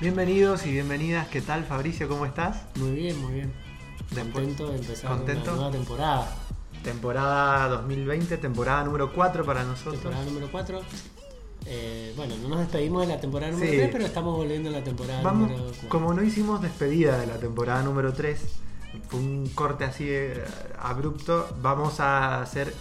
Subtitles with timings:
[0.00, 2.08] Bienvenidos y bienvenidas, ¿qué tal Fabricio?
[2.08, 2.62] ¿Cómo estás?
[2.76, 3.52] Muy bien, muy bien.
[4.32, 5.50] Contento de empezar ¿Contento?
[5.52, 6.36] una nueva temporada.
[6.84, 9.94] Temporada 2020, temporada número 4 para nosotros.
[9.94, 10.80] Temporada número 4.
[12.16, 13.78] bueno, no nos despedimos de la temporada número Sí.
[13.78, 15.88] 3, pero estamos volviendo a la temporada Vamos, número 4.
[15.88, 18.38] como no hicimos despedida de la temporada número 3,
[19.08, 20.44] fue un corte así eh,
[20.78, 22.72] abrupto, vamos a hacer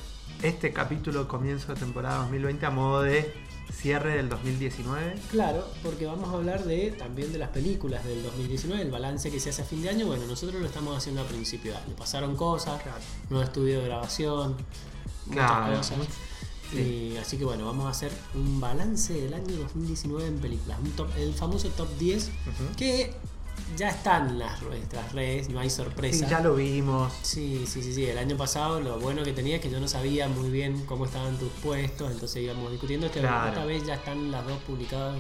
[0.44, 3.34] este capítulo comienzo de temporada 2020 a modo de
[3.76, 5.16] cierre del 2019.
[5.32, 9.40] Claro, porque vamos a hablar de también de las películas del 2019, el balance que
[9.40, 10.08] se hace a fin de año.
[10.08, 11.96] Bueno, nosotros lo estamos haciendo a principio de año.
[11.98, 12.98] Pasaron cosas, Claro.
[13.30, 14.56] nuevo estudio de grabación,
[15.28, 15.98] muchas Claro, cosas.
[16.74, 20.80] Y así que bueno, vamos a hacer un balance del año 2019 en películas.
[20.84, 22.76] Un top- el famoso top 10 Ujú.
[22.76, 23.14] que
[23.76, 26.26] ya están las, nuestras redes, no hay sorpresa.
[26.26, 27.14] Sí, ya lo vimos.
[27.22, 28.06] Sí, sí, sí, sí.
[28.06, 31.06] El año pasado lo bueno que tenía es que yo no sabía muy bien cómo
[31.06, 33.08] estaban tus puestos, entonces íbamos discutiendo.
[33.08, 33.50] Este, Claro.
[33.50, 35.18] Esta vez ya están las dos publicadas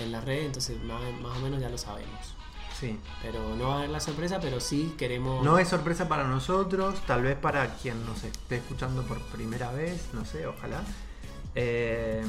[0.00, 2.34] en las redes, entonces más, más o menos ya lo sabemos.
[2.78, 2.98] Sí.
[3.22, 5.44] Pero no va a haber la sorpresa, pero sí queremos...
[5.44, 10.08] No es sorpresa para nosotros, tal vez para quien nos esté escuchando por primera vez,
[10.12, 10.82] no sé, ojalá.
[11.54, 12.24] Eh,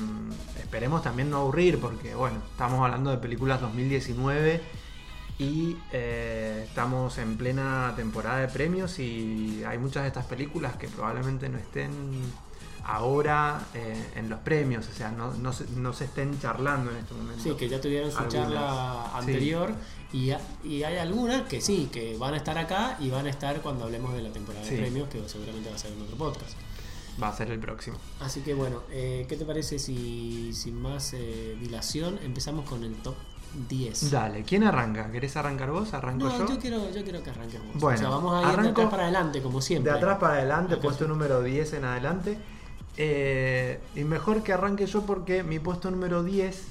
[0.58, 4.62] esperemos también no aburrir, porque bueno, estamos hablando de películas 2019
[5.40, 10.88] y eh, estamos en plena temporada de premios y hay muchas de estas películas que
[10.90, 11.92] probablemente no estén
[12.86, 16.98] ahora eh, en los premios, o sea, no, no, se, no se estén charlando en
[16.98, 17.44] este momento.
[17.44, 18.44] Sí, que ya tuvieron su Algunas.
[18.44, 19.18] charla Sí.
[19.20, 19.72] anterior
[20.12, 20.32] y,
[20.64, 23.86] y hay algunas que sí, que van a estar acá y van a estar cuando
[23.86, 24.76] hablemos de la temporada Sí.
[24.76, 26.52] de premios, que seguramente va a ser en otro podcast.
[27.22, 27.98] Va a ser el próximo.
[28.22, 32.94] Así que bueno, eh, ¿qué te parece si sin más eh, dilación empezamos con el
[32.96, 33.16] top
[33.54, 34.12] 10?
[34.12, 35.12] Dale, ¿quién arranca?
[35.12, 35.94] ¿Querés arrancar vos?
[35.94, 36.48] ¿Arranco No, yo?
[36.48, 37.80] yo quiero, yo quiero que arranques vos.
[37.80, 39.92] Bueno, o sea, vamos a ir de atrás para adelante, como siempre.
[39.92, 42.38] De atrás para adelante, Acá puesto número 10 en adelante.
[42.98, 46.66] Eh, y mejor que arranque yo porque mi puesto número 10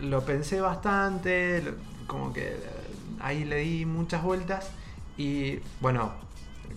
[0.00, 1.72] lo pensé bastante, lo-
[2.06, 2.60] como que eh,
[3.20, 4.70] ahí le di muchas vueltas
[5.18, 6.12] y bueno,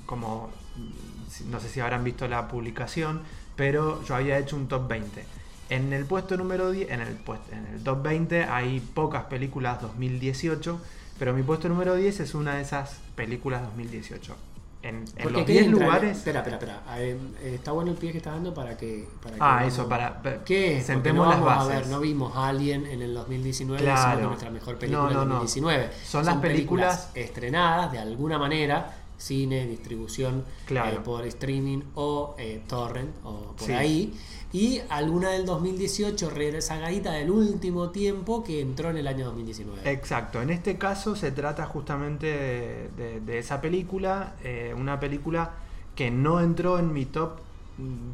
[0.06, 3.22] como mm, no sé si habrán visto la publicación,
[3.56, 5.24] pero yo había hecho un top 20.
[5.74, 7.08] En el puesto número 10, en el,
[7.52, 10.80] en el top 20 hay pocas películas 2018,
[11.18, 14.36] pero mi puesto número 10 es una de esas películas 2018.
[14.84, 15.86] En, los ¿qué 10 entra?
[15.86, 16.18] lugares...
[16.18, 16.84] Espera, espera, espera.
[17.02, 19.08] Eh, eh, está bueno el pie que estás dando para que.
[19.24, 20.78] Para que Ah, vamos- eso, para- ¿Qué?
[20.78, 20.86] es?
[20.86, 21.72] Sentemos no las bases.
[21.72, 24.20] A ver, no vimos Alien en el 2019, Claro.
[24.20, 25.36] que nuestra mejor película No, no, del no.
[25.36, 25.90] 2019.
[26.06, 30.98] Son las películas- estrenadas de alguna manera, cine, distribución Claro.
[30.98, 33.72] eh, por streaming o eh, torrent o por Sí.
[33.72, 34.14] ahí.
[34.54, 39.92] Y alguna del 2018 rezagadita del último tiempo que entró en el año 2019.
[39.92, 45.54] Exacto, en este caso se trata justamente de esa película, eh, una película
[45.96, 47.40] que no entró en mi top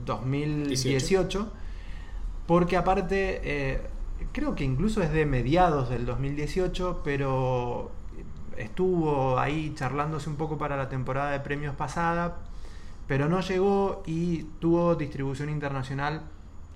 [0.05, 1.51] 2018,
[2.47, 3.81] porque aparte eh,
[4.31, 7.91] creo que incluso es de mediados del 2018, pero
[8.57, 12.37] estuvo ahí charlándose un poco para la temporada de premios pasada,
[13.09, 16.21] pero no llegó y tuvo distribución internacional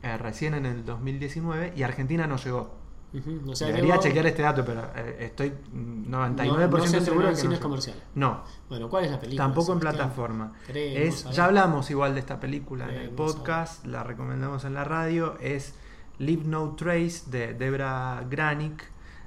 [0.02, 2.82] eh, recién en el 2019 y Argentina no llegó.
[3.14, 6.86] Ujú, o sea, Debería llegó- chequear este dato, pero eh, estoy mm, 99% No- no
[6.88, 7.64] se seguro en que cines no.
[7.64, 8.04] comerciales.
[8.16, 9.46] No, Bueno, ¿cuál es la película?
[9.46, 10.54] tampoco en plataforma.
[10.74, 15.38] Es, ya hablamos igual de esta película en el podcast, la recomendamos en la radio.
[15.40, 15.76] Es
[16.18, 18.84] Leave No Trace de Debra Granik.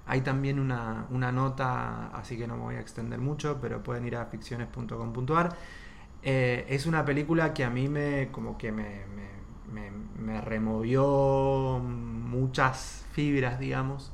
[0.08, 4.04] Hay también una, una nota, así que no me voy a extender mucho, pero pueden
[4.06, 5.56] ir a ficciones.com.ar.
[6.26, 11.80] Eh, es una película que a mí me como que me, me- me- me removió
[11.80, 14.12] muchas fibras, digamos.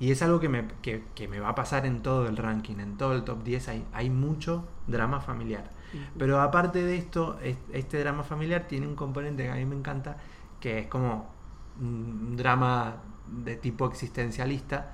[0.00, 2.78] Y es algo que me, que, que me va a pasar en todo el ranking,
[2.80, 5.70] en todo el top 10 hay, hay mucho drama familiar.
[6.18, 9.76] Pero aparte de esto, es- este drama familiar tiene un componente que a mí me
[9.76, 10.16] encanta,
[10.60, 11.30] que es como
[11.80, 12.96] un drama
[13.28, 14.92] de tipo existencialista,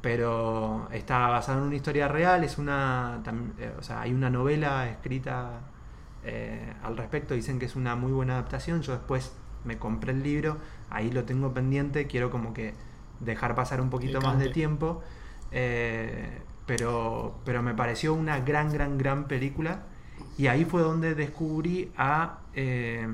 [0.00, 4.30] pero está basado en una historia real, es una, tam- eh, o sea, hay una
[4.30, 5.60] novela escrita
[6.24, 9.32] eh, al respecto, dicen que es una muy buena adaptación, yo después
[9.64, 10.58] me compré el libro,
[10.90, 12.74] ahí lo tengo pendiente, quiero como que
[13.20, 15.02] dejar pasar un poquito más de tiempo,
[15.50, 19.82] eh, pero, pero me pareció una gran, gran, gran película
[20.36, 23.06] y ahí fue donde descubrí a, eh,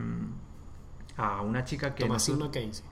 [1.16, 2.02] a una chica que...
[2.08, 2.84] Nosotros- Mackenzie.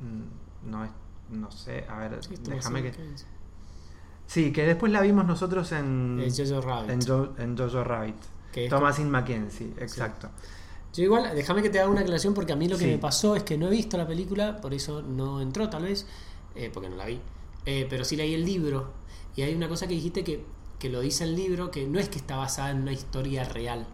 [0.00, 0.90] Mm, no es
[1.30, 2.92] no sé a ver Sí, déjame que
[4.26, 6.90] sí que después la vimos nosotros en Eh, Jojo Rabbit.
[6.90, 8.16] en, Jo- en Jojo Rabbit
[8.68, 10.28] Thomasin Mackenzie exacto
[10.94, 12.90] Yo igual, déjame que te haga una aclaración porque a mí lo que Sí.
[12.90, 16.06] me pasó es que no he visto la película, por eso no entró tal vez,
[16.54, 17.20] eh, porque no la vi.
[17.66, 18.90] Eh, pero sí leí el libro
[19.36, 20.44] y hay una cosa que dijiste que,
[20.78, 23.86] que lo dice el libro, que no es que está basada en una historia real.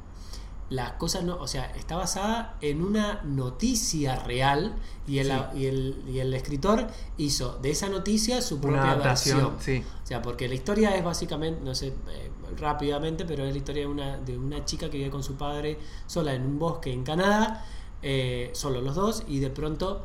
[0.75, 4.75] Las cosas no, o sea, está basada en una noticia real
[5.06, 5.32] y el, Sí.
[5.61, 6.87] y el, y el escritor
[7.17, 9.82] hizo de esa noticia su propia adaptación, versión.
[9.85, 9.85] sí.
[10.03, 13.82] O sea, porque la historia es básicamente, no sé, eh, rápidamente, pero es la historia
[13.82, 17.05] de una, de una chica que vive con su padre sola en un bosque en
[17.05, 17.65] Canadá,
[18.03, 20.03] eh, solo los dos, y de pronto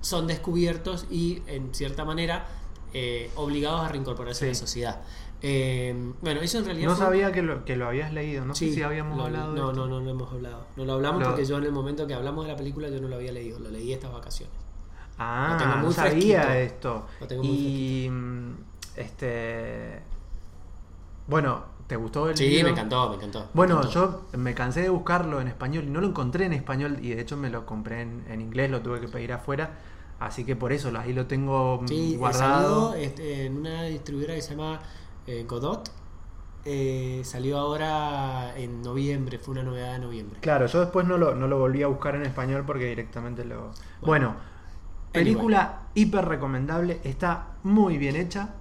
[0.00, 2.46] son descubiertos y, en cierta manera,
[2.94, 4.60] eh, obligados a reincorporarse a la Sí.
[4.60, 5.00] sociedad.
[5.40, 8.54] Eh, bueno, eso en realidad No fue- sabía que lo, que lo habías leído, no
[8.56, 9.86] Sí, sé si habíamos lo- hablado de No, esto.
[9.86, 10.66] no, no, no hemos hablado.
[10.76, 13.00] No lo hablamos Lo- porque yo en el momento que hablamos de la película yo
[13.00, 14.54] no lo había leído, lo leí estas vacaciones.
[15.18, 16.74] Ah, Lo tengo muy no sabía fresquito.
[16.74, 17.06] esto.
[17.20, 18.52] Lo tengo muy y mm,
[18.96, 20.00] este
[21.26, 22.64] bueno, ¿te gustó el Sí, libro?
[22.64, 23.40] me encantó, me encantó.
[23.40, 24.26] me Bueno, encantó.
[24.32, 27.20] yo me cansé de buscarlo en español y no lo encontré en español y de
[27.20, 29.70] hecho me lo compré en, en inglés, lo tuve que pedir afuera,
[30.20, 32.94] así que por eso ahí lo tengo mm, Sí, guardado.
[32.94, 34.80] este, en una distribuidora que se llama
[35.28, 35.90] eh, Godot.
[36.64, 40.40] Eh, salió ahora en noviembre, fue una novedad de noviembre.
[40.40, 43.70] Claro, yo después no lo, no lo volví a buscar en español porque directamente lo...
[44.02, 44.34] Bueno,
[45.12, 48.54] película hiper recomendable, está muy bien hecha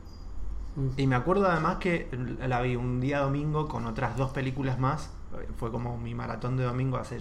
[0.77, 0.89] Mm.
[0.95, 2.07] y me acuerdo además que
[2.47, 5.09] la vi un día domingo con otras dos películas más,
[5.57, 7.19] fue como mi maratón de domingo hace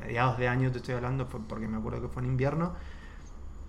[0.00, 2.72] mediados de año te estoy hablando, fue porque me acuerdo que fue en invierno.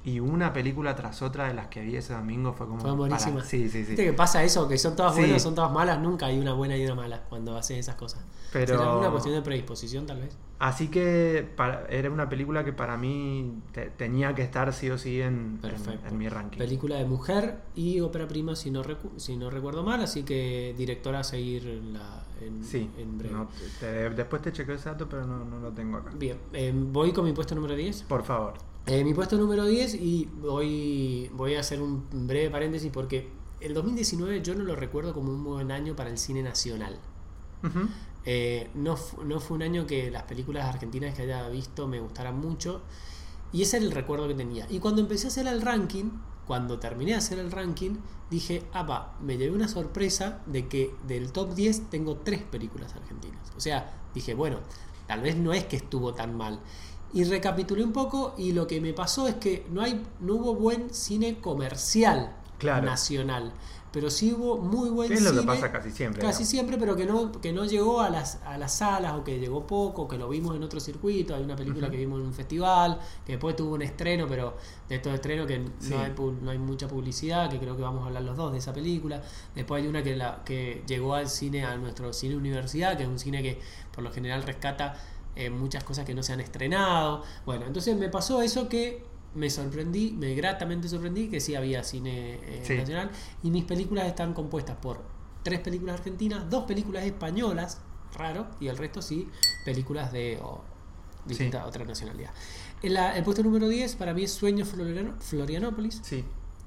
[0.05, 2.79] Y una película tras otra de las que vi ese domingo fue como...
[2.79, 3.37] Fue buenísima.
[3.37, 3.87] para- Sí, sí, sí.
[3.89, 4.67] ¿Viste que pasa eso?
[4.67, 5.21] Que son todas Sí.
[5.21, 5.99] buenas, son todas malas.
[5.99, 8.23] Nunca hay una buena y una mala cuando haces esas cosas.
[8.53, 10.37] Pero- Será una cuestión de predisposición, tal vez.
[10.59, 14.97] Así que para- era una película que para mí te- tenía que estar sí o
[14.99, 16.59] sí en, en- en mi ranking.
[16.59, 20.01] Película de mujer y ópera prima, si no, recu- si no recuerdo mal.
[20.01, 23.33] Así que directora a seguir en, la, en, Sí, en breve.
[23.33, 23.47] no,
[23.79, 26.11] te- te- después te chequeo ese dato, pero no, no lo tengo acá.
[26.15, 28.03] Bien, eh, voy con mi puesto número 10.
[28.03, 28.53] Por favor.
[28.87, 33.29] Eh, mi puesto número 10 y voy, voy a hacer un breve paréntesis porque
[33.59, 36.99] el 2019 yo no lo recuerdo como un buen año para el cine nacional.
[38.25, 42.39] Eh, no, no fue un año que las películas argentinas que haya visto me gustaran
[42.39, 42.81] mucho
[43.51, 44.67] y ese era el recuerdo que tenía.
[44.69, 46.11] Y cuando empecé a hacer el ranking,
[46.45, 47.95] cuando terminé de hacer el ranking,
[48.29, 53.51] dije, apa, me llevé una sorpresa de que del top 10 tengo tres películas argentinas.
[53.57, 54.59] O sea, dije, bueno,
[55.07, 56.59] tal vez no es que estuvo tan mal.
[57.13, 60.55] Y recapitulé un poco y lo que me pasó es que no, hay, no hubo
[60.55, 62.85] buen cine comercial Claro.
[62.85, 63.51] nacional,
[63.91, 65.47] pero sí hubo muy buen ¿Qué es lo que cine.
[65.53, 66.21] pasa casi siempre?
[66.21, 69.39] Casi siempre, pero que no, que no llegó a las, a las salas o que
[69.39, 71.35] llegó poco, que lo vimos en otro circuito.
[71.35, 74.55] Hay una película que vimos en un festival, que después tuvo un estreno, pero
[74.89, 75.89] de estos estrenos que Sí.
[75.89, 78.57] no, hay, no hay mucha publicidad, que creo que vamos a hablar los dos de
[78.59, 79.21] esa película.
[79.53, 83.09] Después hay una que, la, que llegó al cine, a nuestro cine universidad, que es
[83.09, 83.59] un cine que
[83.93, 84.95] por lo general rescata
[85.35, 87.23] eh, muchas cosas que no se han estrenado.
[87.45, 89.03] Bueno, entonces me pasó eso que
[89.33, 92.75] me sorprendí, me gratamente sorprendí que sí había cine eh, Sí.
[92.77, 93.11] nacional
[93.43, 95.01] y mis películas están compuestas por
[95.43, 97.79] tres películas argentinas, dos películas españolas,
[98.17, 99.27] raro, y el resto sí,
[99.65, 100.63] películas de o,
[101.25, 102.31] distinta otra nacionalidad.
[102.81, 104.63] El puesto número 10 para mí es Sueño
[105.19, 106.23] Florianópolis, Sí,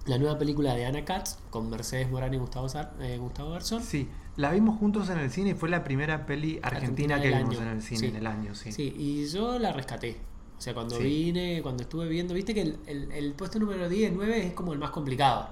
[0.06, 3.82] la nueva película de Ana Katz con Mercedes Morán y Gustavo, Sar- eh, Gustavo Garzón.
[3.82, 4.09] sí.
[4.38, 7.56] La vimos juntos en el cine y fue la primera peli argentina, Argentina que vimos
[7.58, 7.70] año.
[7.70, 8.06] en el cine Sí.
[8.06, 8.73] en el año, sí.
[8.73, 10.17] Sí, y yo la rescaté.
[10.56, 11.02] O sea, cuando Sí.
[11.02, 14.73] vine, cuando estuve viendo, viste que el, el- el puesto número 10, 9 es como
[14.73, 15.50] el más complicado.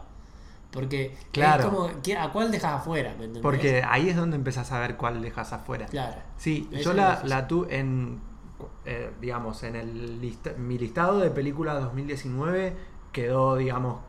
[0.70, 1.64] Porque Claro.
[1.64, 3.14] es como, ¿qué- ¿a cuál dejas afuera?
[3.18, 3.28] ¿Me?
[3.40, 5.86] Porque ahí es donde empezás a ver cuál dejas afuera.
[5.86, 6.20] Claro.
[6.36, 8.20] Sí, Eso yo la, la tuve en,
[8.84, 12.76] eh, digamos, en el lista- mi listado de películas 2019
[13.12, 14.00] quedó, digamos,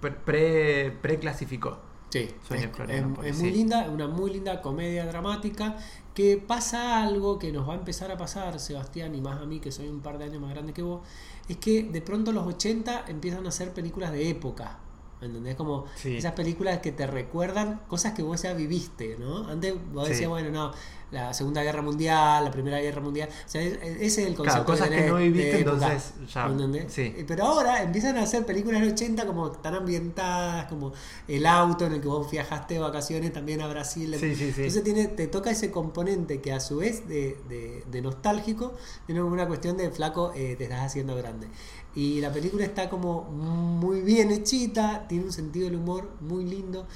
[0.00, 1.78] pre- pre, pre-clasificó.
[2.14, 3.50] Sí, Sueño es, es muy sí.
[3.50, 5.76] linda, una muy linda comedia dramática
[6.14, 9.58] que pasa algo que nos va a empezar a pasar, Sebastián, y más a mí
[9.58, 11.00] que soy un par de años más grande que vos,
[11.48, 14.78] es que de pronto los 80 empiezan a ser películas de época.
[15.24, 15.56] ¿Me ¿Entendés?
[15.56, 16.16] Como Sí.
[16.16, 19.48] esas películas que te recuerdan cosas que vos ya viviste, ¿no?
[19.48, 20.12] Antes vos Sí.
[20.12, 20.72] decías, bueno, no,
[21.10, 24.64] la Segunda Guerra Mundial, la Primera Guerra Mundial, o sea, es- ese es el concepto
[24.64, 26.46] Claro, cosas de que no viviste, entonces ya.
[26.46, 26.92] ¿me entendés?
[26.92, 27.14] Sí.
[27.28, 30.92] Pero ahora empiezan a hacer películas de 80 como tan ambientadas, como
[31.28, 34.14] el auto en el que vos viajaste de vacaciones también a Brasil.
[34.18, 34.62] Sí, sí, sí.
[34.62, 38.74] Entonces tiene, te toca ese componente que a su vez de, de- de nostálgico
[39.06, 41.46] tiene una cuestión de flaco, eh, te estás haciendo grande.
[41.94, 46.86] Y la película está como muy bien hechita, tiene un sentido del humor muy lindo.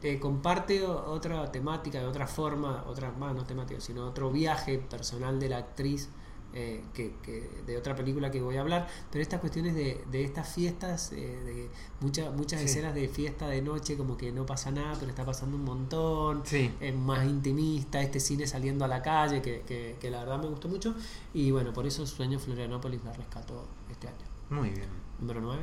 [0.00, 5.40] eh, comparte otra temática, de otra forma, otra más no temática, sino otro viaje personal
[5.40, 6.08] de la actriz
[6.54, 10.22] eh, que, que- de otra película que voy a hablar, pero estas cuestiones de, de
[10.22, 11.68] estas fiestas, eh, de
[12.00, 12.66] muchas muchas Sí.
[12.66, 16.42] escenas de fiesta de noche, como que no pasa nada, pero está pasando un montón,
[16.46, 16.70] Sí.
[16.80, 20.46] es más intimista, este cine saliendo a la calle, que, que- que la verdad me
[20.48, 20.94] gustó mucho,
[21.34, 24.27] y bueno, por eso Sueño Florianópolis la rescató este año.
[24.50, 24.88] Muy bien.
[25.20, 25.62] Número 9.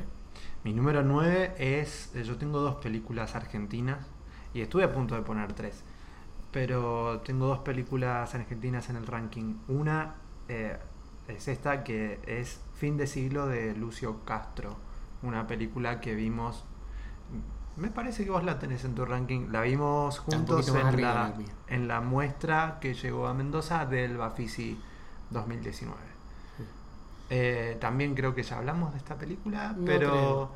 [0.64, 2.16] Mi número 9 es.
[2.16, 4.08] eh, Yo tengo dos películas argentinas
[4.54, 5.84] y estuve a punto de poner tres.
[6.52, 9.56] Pero tengo dos películas argentinas en el ranking.
[9.68, 10.16] Una
[10.48, 10.78] eh,
[11.28, 14.78] es esta que es Fin de siglo de Lucio Castro,
[15.24, 16.66] una película que vimos
[17.78, 19.50] me parece que vos la tenés en tu ranking.
[19.52, 21.34] La vimos juntos en la,
[21.68, 24.80] en la muestra que llegó a Mendoza del Bafisi
[25.30, 26.15] 2019.
[27.30, 30.52] Eh, también creo que ya hablamos de esta película, pero,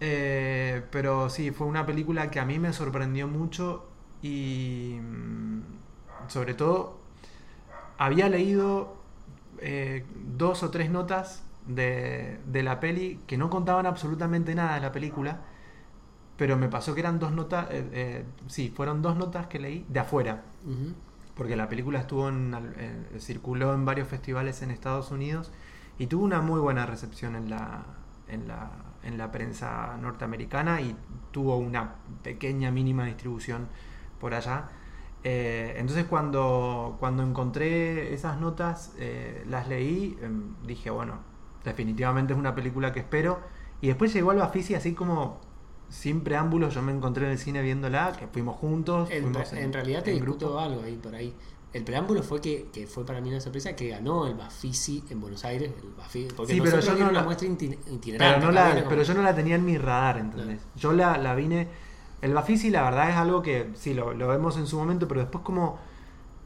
[0.00, 3.86] eh, pero sí, fue una película que a mí me sorprendió mucho
[4.22, 5.60] y mm,
[6.28, 6.98] sobre todo
[7.98, 8.96] había leído
[9.58, 10.04] eh,
[10.36, 14.92] dos o tres notas de, de la peli que no contaban absolutamente nada de la
[14.92, 15.40] película
[16.36, 19.86] pero me pasó que eran dos notas, eh, eh, sí, fueron dos notas que leí
[19.88, 20.42] de afuera,
[21.36, 22.54] porque la película estuvo en,
[23.18, 25.52] circuló en varios festivales en Estados Unidos
[25.98, 27.84] y tuvo una muy buena recepción en la,
[28.28, 28.70] en la,
[29.02, 30.96] en la prensa norteamericana y
[31.30, 33.68] tuvo una pequeña mínima distribución
[34.20, 34.68] por allá.
[35.22, 38.94] Eh, entonces cuando, cuando encontré esas notas,
[39.46, 41.18] las leí, em, dije, bueno,
[41.64, 43.40] definitivamente es una película que espero.
[43.80, 45.40] Y después llegó al Bafisi así como
[45.88, 49.08] sin preámbulos, yo me encontré en el cine viéndola, que fuimos juntos.
[49.10, 51.34] en, realidad te discuto algo ahí por ahí.
[51.74, 55.44] El preámbulo fue que, fue para mí una sorpresa que ganó el Bafisi en Buenos
[55.44, 55.72] Aires.
[55.76, 58.46] El porque sí, pero yo no la muestra itinerante.
[58.88, 60.60] Pero, yo no la tenía en mi radar, ¿entendés?
[60.76, 61.68] Yo la, la vine.
[62.22, 65.20] El Bafisi, la verdad, es algo que sí lo, lo vemos en su momento, pero
[65.20, 65.78] después, como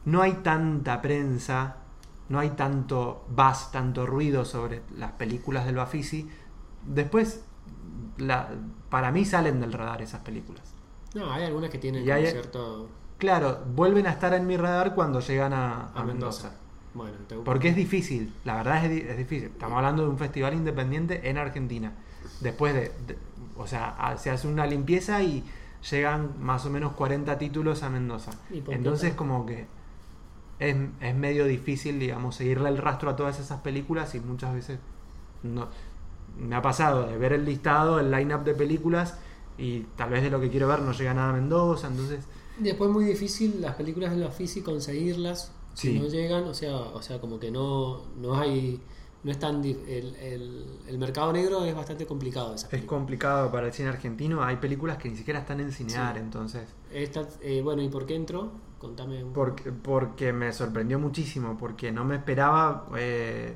[0.05, 1.77] no hay tanta prensa,
[2.27, 6.27] no hay tanto buzz, tanto ruido sobre las películas del Bafisi.
[6.85, 7.43] Después
[8.89, 10.73] para mí salen del radar esas películas.
[11.13, 12.89] No, hay algunas que tienen cierto...
[13.19, 16.53] Claro, vuelven a estar en mi radar cuando llegan a, Mendoza.
[16.93, 19.49] Bueno, Porque es difícil, la verdad es, difícil.
[19.49, 21.91] Estamos hablando de un festival independiente en Argentina.
[22.39, 22.91] Después de,
[23.57, 25.43] o sea, se hace una limpieza y
[25.91, 28.31] llegan más o menos 40 títulos a Mendoza.
[28.51, 29.67] Entonces como que
[30.59, 34.79] es, es medio difícil, digamos, seguirle el rastro a todas esas películas y muchas veces
[35.43, 35.67] no,
[36.37, 39.17] me ha pasado de ver el listado, el line-up de películas
[39.57, 42.25] y tal vez de lo que quiero ver no llega nada a Mendoza, entonces...
[42.59, 47.01] Después muy difícil las películas de la FISI conseguirlas, si no llegan, o sea, o
[47.01, 48.81] sea, como que no, no hay...
[49.21, 49.63] No es tan...
[49.63, 50.15] El,
[50.87, 52.55] el, mercado negro es bastante complicado.
[52.55, 56.67] es complicado para el cine argentino, hay películas que ni siquiera están en cinear, entonces...
[56.91, 58.51] Eh, bueno, ¿y por qué entró?
[58.77, 62.87] Contame un porque, porque me sorprendió muchísimo, porque no me esperaba...
[62.97, 63.55] Eh,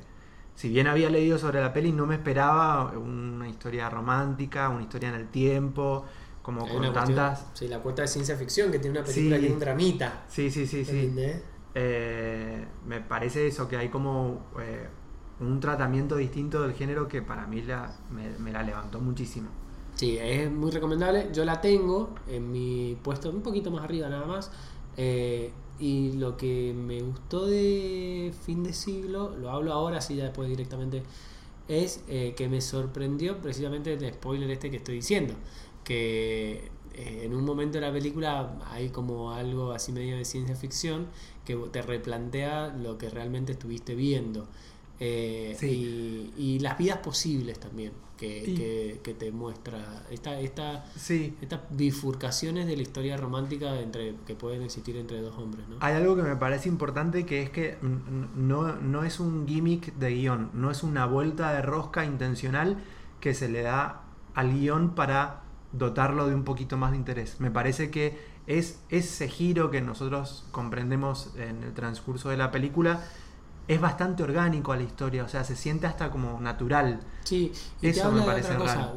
[0.54, 5.08] si bien había leído sobre la peli, no me esperaba una historia romántica, una historia
[5.08, 6.04] en el tiempo,
[6.44, 7.46] como con tantas.
[7.54, 10.24] Sí, la cuota de ciencia ficción que tiene una película que es un dramita.
[10.28, 11.10] Sí, sí, sí, sí.
[11.74, 14.86] Eh, me parece eso, que hay como eh,
[15.40, 19.48] un tratamiento distinto del género que para mí la, me, la levantó muchísimo.
[19.94, 21.30] Sí, es muy recomendable.
[21.32, 24.50] Yo la tengo en mi puesto un poquito más arriba nada más.
[24.98, 30.24] Eh, y lo que me gustó de fin de siglo, lo hablo ahora, sí, ya
[30.24, 31.02] después directamente,
[31.68, 35.34] es eh, que me sorprendió precisamente el spoiler este que estoy diciendo.
[35.84, 40.54] Que eh, en un momento de la película hay como algo así medio de ciencia
[40.54, 41.08] ficción
[41.44, 44.46] que te replantea lo que realmente estuviste viendo.
[45.00, 45.56] Eh,
[46.36, 50.06] y, las vidas posibles también que, te muestra.
[50.08, 55.66] Esta, esta, estas bifurcaciones de la historia romántica entre que pueden existir entre dos hombres
[55.80, 60.14] hay algo que me parece importante que es que no, no es un gimmick de
[60.14, 62.78] guion no es una vuelta de rosca intencional
[63.20, 65.43] que se le da al guion para
[65.78, 70.44] dotarlo de un poquito más de interés me parece que es ese giro que nosotros
[70.50, 73.00] comprendemos en el transcurso de la película
[73.66, 77.00] es bastante orgánico a la historia, o sea, se siente hasta como natural.
[77.24, 77.50] Sí,
[77.80, 78.94] y Eso te habla me parece de otra cosa,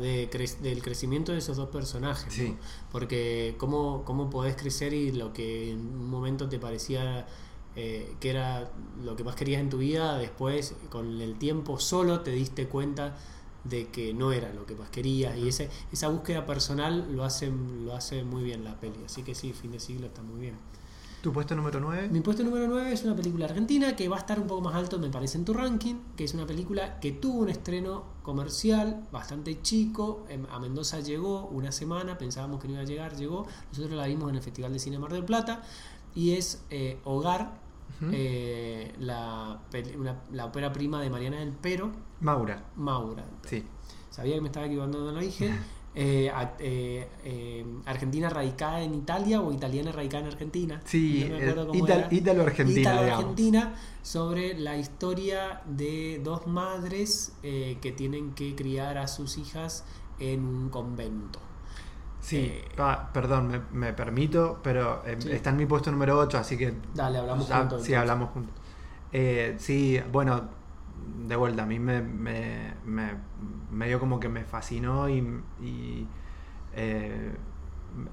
[0.61, 2.55] del crecimiento de esos dos personajes, sí.
[2.91, 7.25] porque cómo, cómo podés crecer y lo que en un momento te parecía
[7.75, 8.69] eh, que era
[9.03, 13.15] lo que más querías en tu vida, después con el tiempo solo te diste cuenta
[13.69, 17.51] de que no era lo que más querías y ese, esa búsqueda personal lo hace,
[17.51, 20.55] lo hace muy bien la peli, así que sí, fin de siglo está muy bien.
[21.21, 22.09] ¿Tu puesto número 9?
[22.09, 24.75] Mi puesto número 9 es una película argentina que va a estar un poco más
[24.75, 29.07] alto, me parece, en tu ranking, que es una película que tuvo un estreno comercial
[29.11, 30.25] bastante chico.
[30.51, 33.47] A Mendoza llegó una semana, pensábamos que no iba a llegar, llegó.
[33.71, 35.63] Nosotros la vimos en el Festival de Cine Mar del Plata
[36.13, 37.59] y es eh, Hogar,
[38.11, 39.59] eh, la,
[40.31, 41.91] la ópera prima de Mariana del Pero.
[42.21, 42.63] Maura.
[42.75, 43.25] Maura.
[43.45, 43.63] Sí.
[44.09, 45.51] Sabía que me estaba equivocando, no lo dije.
[45.99, 50.81] Eh, eh, argentina radicada en Italia o italiana radicada en Argentina.
[50.85, 51.27] Sí,
[52.11, 52.99] ítalo-argentina.
[52.99, 59.85] argentina sobre la historia de dos madres que tienen que criar a sus hijas
[60.19, 61.39] en un convento.
[62.27, 62.51] Sí,
[63.13, 66.73] perdón, me, permito, pero está en mi puesto número 8, así que...
[66.93, 67.81] Dale, hablamos juntos.
[67.81, 68.53] Sí, hablamos juntos.
[69.13, 70.41] Eh, sí, bueno,
[71.25, 73.11] de vuelta, a mí me, me, me,
[73.71, 75.19] medio como que me fascinó y,
[75.61, 76.05] y,
[76.75, 77.31] eh,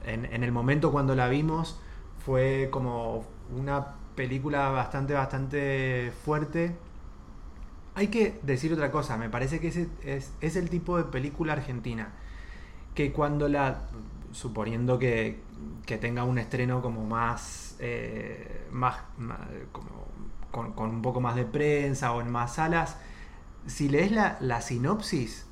[0.07, 1.81] en, en el momento cuando la vimos
[2.25, 6.77] fue como una película bastante, bastante fuerte.
[7.97, 11.55] Hay que decir otra cosa, me parece que ese es, es el tipo de película
[11.55, 12.13] argentina
[12.95, 13.83] que cuando la,
[14.33, 15.43] suponiendo que,
[15.87, 19.39] que tenga un estreno como más, eh, más, más
[19.73, 19.89] como
[20.51, 22.97] con, con, un poco más de prensa o en más salas,
[23.67, 25.47] si lees la, la sinopsis,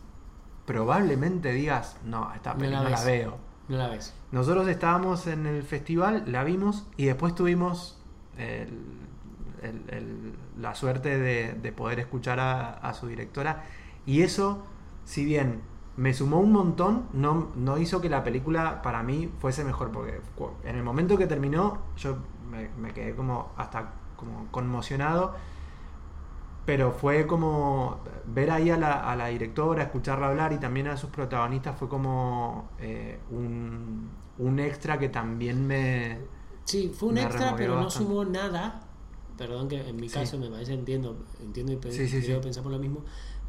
[0.66, 3.38] probablemente digas, no, esta película no la, veo.
[3.68, 4.14] No la ves.
[4.30, 7.98] Nosotros estábamos en el festival, la vimos y después tuvimos
[8.38, 8.68] el,
[9.62, 13.64] el, el, la suerte de, de poder escuchar a, a, su directora
[14.06, 14.64] y eso,
[15.04, 15.62] si bien
[15.96, 20.20] me sumó un montón, no, no hizo que la película para mí fuese mejor, porque
[20.64, 22.16] en el momento que terminó yo
[22.50, 25.34] me, me quedé como hasta como conmocionado,
[26.64, 30.96] pero fue como ver ahí a la, a la, directora, escucharla hablar y también a
[30.96, 34.08] sus protagonistas fue como eh, un,
[34.38, 36.18] un, extra que también me...
[36.64, 38.80] Sí, fue un extra, pero no sumó nada.
[39.36, 40.38] Perdón que en mi caso sí.
[40.38, 43.02] me parece, entiendo, entiendo y sí, sí, pensamos lo mismo.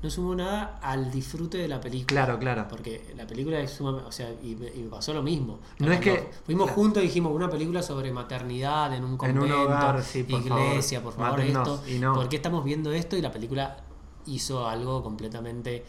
[0.03, 2.25] No sumó nada al disfrute de la película.
[2.25, 2.67] Claro, claro.
[2.69, 4.07] Porque la película es sumamente.
[4.07, 5.59] O sea, y, y pasó lo mismo.
[5.79, 6.29] No es que.
[6.45, 6.81] Fuimos claro.
[6.81, 10.41] juntos y dijimos una película sobre maternidad en un convento, en un hogar, sí, por
[10.41, 11.15] iglesia, favor.
[11.15, 11.83] por favor, esto.
[11.87, 12.13] Y no.
[12.13, 13.15] ¿Por qué estamos viendo esto?
[13.15, 13.77] Y la película
[14.25, 15.85] hizo algo completamente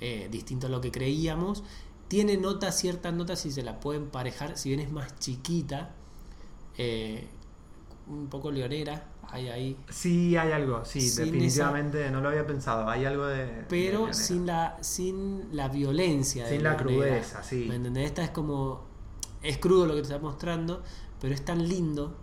[0.00, 1.64] eh, distinto a lo que creíamos.
[2.06, 5.90] Tiene notas, ciertas notas, si se la pueden parejar, si bien es más chiquita,
[6.78, 7.26] eh,
[8.06, 9.76] un poco leonera, hay ahí.
[9.88, 12.10] Sí, hay algo, sí, definitivamente esa...
[12.10, 13.64] no lo había pensado, hay algo de.
[13.68, 16.48] Pero de sin la sin la violencia.
[16.48, 17.66] Sin la crudeza, sí.
[17.68, 18.06] ¿Me entendés?
[18.06, 18.86] Esta es como.
[19.42, 20.82] Es crudo lo que te está mostrando,
[21.20, 22.16] pero es tan lindo.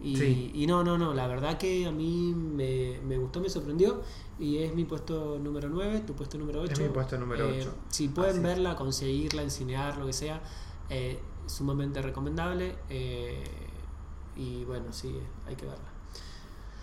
[0.00, 0.50] Y, sí.
[0.54, 4.02] y no, no, no, la verdad que a mí me, me, gustó, me sorprendió.
[4.38, 6.72] Y es mi puesto número 9, tu puesto número 8.
[6.72, 7.56] Es mi puesto número 8.
[7.56, 8.40] Eh, si pueden Así.
[8.40, 10.40] verla, conseguirla, enseñar, lo que sea,
[10.88, 12.76] eh, sumamente recomendable.
[12.88, 13.42] Eh,
[14.36, 15.87] y bueno, sí, hay que verla.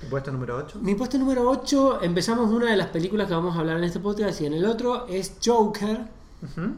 [0.02, 0.80] ¿Tu puesto número 8?
[0.82, 4.00] Mi puesto número 8, empezamos una de las películas que vamos a hablar en este
[4.00, 6.08] podcast y en el otro es Joker,
[6.42, 6.76] uh -huh.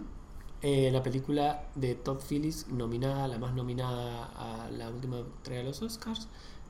[0.61, 5.67] eh, la película de Todd Phillips, nominada, la más nominada a la última entrega de
[5.67, 6.27] los Oscars.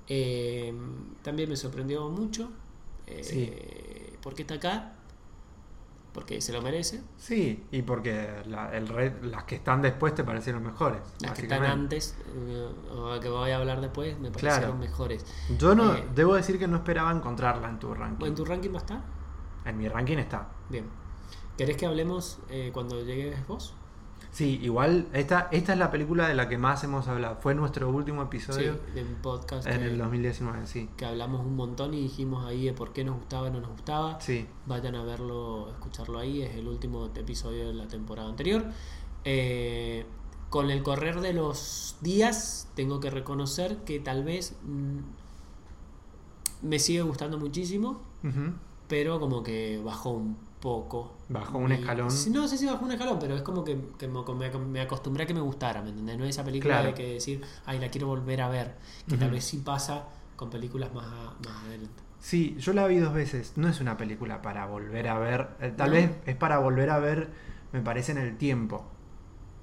[0.07, 0.73] Eh,
[1.21, 2.49] también me sorprendió mucho.
[3.07, 4.17] Eh, sí.
[4.21, 4.93] ¿Por qué está acá?
[6.17, 7.03] Porque se lo merece.
[7.15, 10.99] Sí, y porque la, el red, las que están después te parecieron mejores.
[11.19, 12.17] Las que están antes,
[12.91, 14.77] o que voy a hablar después, me parecieron claro.
[14.77, 15.23] mejores.
[15.59, 18.25] Yo no, eh, debo decir que no esperaba encontrarla en tu ranking.
[18.25, 19.03] ¿En tu ranking no está?
[19.63, 20.47] En mi ranking está.
[20.69, 20.85] Bien.
[21.55, 23.75] ¿Querés que hablemos eh, cuando llegues vos?
[24.37, 27.37] Sí, igual esta, esta es la película de la que más hemos hablado.
[27.37, 30.87] Fue nuestro último episodio sí, del podcast en que, el 2019, sí.
[30.95, 34.21] Que hablamos un montón y dijimos ahí de por qué nos gustaba, no nos gustaba.
[34.21, 34.45] Sí.
[34.67, 36.43] Vayan a verlo, escucharlo ahí.
[36.43, 38.63] Es el último episodio de la temporada anterior.
[39.23, 40.05] Eh,
[40.51, 44.99] con el correr de los días, tengo que reconocer que tal vez mmm,
[46.61, 48.53] me sigue gustando muchísimo, uh -huh.
[48.87, 51.13] pero como que bajó un poco.
[51.29, 52.07] Bajó un escalón.
[52.31, 54.21] No sé si bajó un escalón, pero es como que, que me,
[54.59, 56.17] me, acostumbré a que me gustara, ¿me entendés?
[56.17, 56.89] No es esa película claro.
[56.89, 58.75] de que decir, ay, la quiero volver a ver.
[59.07, 59.19] Que uh -huh.
[59.19, 62.03] tal vez sí pasa con películas más, más adelante.
[62.19, 63.53] Sí, yo la vi dos veces.
[63.55, 65.49] No es una película para volver a ver.
[65.61, 65.95] Eh, tal ¿No?
[65.95, 67.29] vez es para volver a ver,
[67.71, 68.85] me parece, en el tiempo.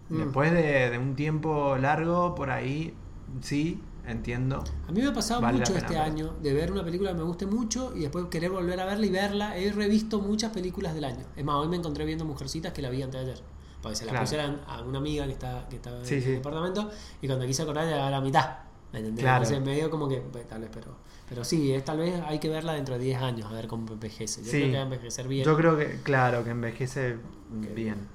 [0.08, 0.18] Mm.
[0.18, 2.94] Después de, de, un tiempo largo, por ahí,
[3.40, 4.62] sí, entiendo.
[4.88, 7.24] A mí me ha pasado vale mucho este año de ver una película que me
[7.24, 9.56] guste mucho y después querer volver a verla y verla.
[9.56, 11.24] He revisto muchas películas del año.
[11.36, 13.44] Es más, hoy me encontré viendo Mujercitas que la vi antes de ayer.
[13.82, 14.24] Porque se la claro.
[14.24, 16.28] pusieron a una amiga que está, que estaba sí, en sí.
[16.30, 16.90] el departamento
[17.20, 18.58] y cuando quise acordar ya a la mitad.
[18.92, 19.24] ¿Me entendés?
[19.24, 19.44] Claro.
[19.44, 20.96] Entonces medio como que, pues, tal vez, pero,
[21.28, 23.92] pero sí, es, tal vez hay que verla dentro de 10 años a ver cómo
[23.92, 24.42] envejece.
[24.42, 24.58] Yo sí.
[24.58, 25.44] creo que va a envejecer bien.
[25.44, 27.18] Yo creo que, claro, que envejece
[27.58, 27.74] okay.
[27.74, 28.08] bien.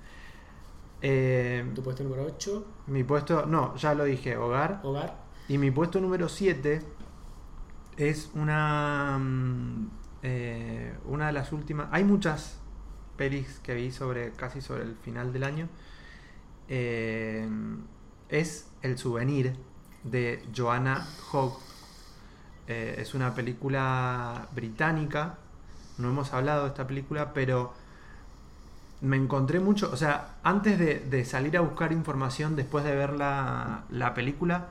[1.02, 2.66] Eh, ¿Tu puesto número 8?
[2.88, 4.82] Mi puesto, no, ya lo dije, hogar.
[4.84, 5.19] Hogar.
[5.50, 6.80] Y mi puesto número 7
[7.98, 9.18] es una.
[9.20, 9.90] Mm,
[10.22, 11.88] eh, una de las últimas.
[11.92, 12.60] Hay muchas
[13.18, 15.68] pelis que vi sobre casi sobre el final del año.
[16.68, 17.50] Eh,
[18.30, 19.56] es El souvenir
[20.04, 21.58] de Joanna Hogg.
[22.68, 25.40] Eh, es una película británica.
[25.98, 27.74] No hemos hablado de esta película, pero
[29.02, 29.90] me encontré mucho.
[29.92, 34.68] O sea, antes de, de salir a buscar información después de ver la, la película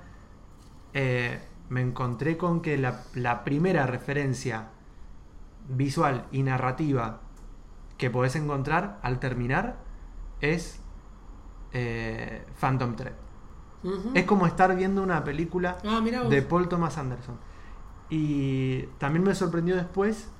[0.94, 4.68] eh, me encontré con que la, la, primera referencia
[5.68, 7.20] visual y narrativa
[7.98, 9.76] que podés encontrar al terminar
[10.40, 10.80] es
[11.72, 13.14] eh, Phantom Thread.
[13.82, 14.10] Uh -huh.
[14.14, 17.36] Es como estar viendo una película ah, de Paul Thomas Anderson.
[18.10, 20.30] Y también me sorprendió después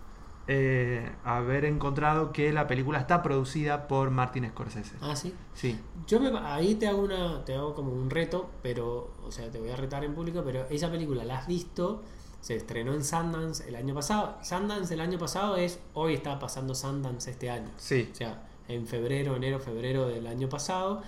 [0.50, 4.96] eh, haber encontrado que la película está producida por Martin Scorsese.
[5.02, 5.34] Ah, sí.
[5.52, 5.78] Sí.
[6.06, 9.60] Yo me, ahí te hago una, te hago como un reto, pero, o sea, te
[9.60, 12.02] voy a retar en público, pero esa película la has visto,
[12.40, 14.38] se estrenó en Sundance el año pasado.
[14.42, 17.70] Sundance el año pasado es, hoy está pasando Sundance este año.
[17.76, 18.08] Sí.
[18.10, 21.02] O sea, en febrero, enero, febrero del año pasado.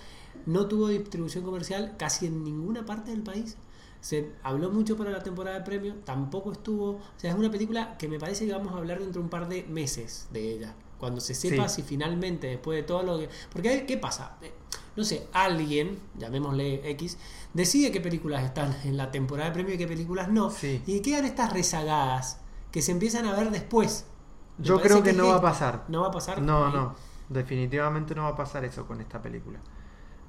[0.44, 3.56] No tuvo distribución comercial casi en ninguna parte del país.
[4.00, 6.90] Se habló mucho para la temporada de premio, tampoco estuvo.
[6.92, 9.30] O sea, es una película que me parece que vamos a hablar dentro de un
[9.30, 10.74] par de meses de ella.
[10.98, 11.76] Cuando se sepa Sí.
[11.76, 13.28] si finalmente, después de todo lo que.
[13.52, 14.36] Porque, ¿qué pasa?
[14.42, 14.52] Eh,
[14.96, 17.16] No sé, alguien, llamémosle X,
[17.54, 20.50] decide qué películas están en la temporada de premio y qué películas no.
[20.50, 20.82] Sí.
[20.86, 22.38] Y quedan estas rezagadas
[22.72, 24.04] que se empiezan a ver después.
[24.58, 25.84] Me Yo creo que no va a pasar.
[25.88, 26.42] No va a pasar.
[26.42, 26.72] No, Ahí.
[26.74, 26.94] no.
[27.28, 29.60] Definitivamente no va a pasar eso con esta película.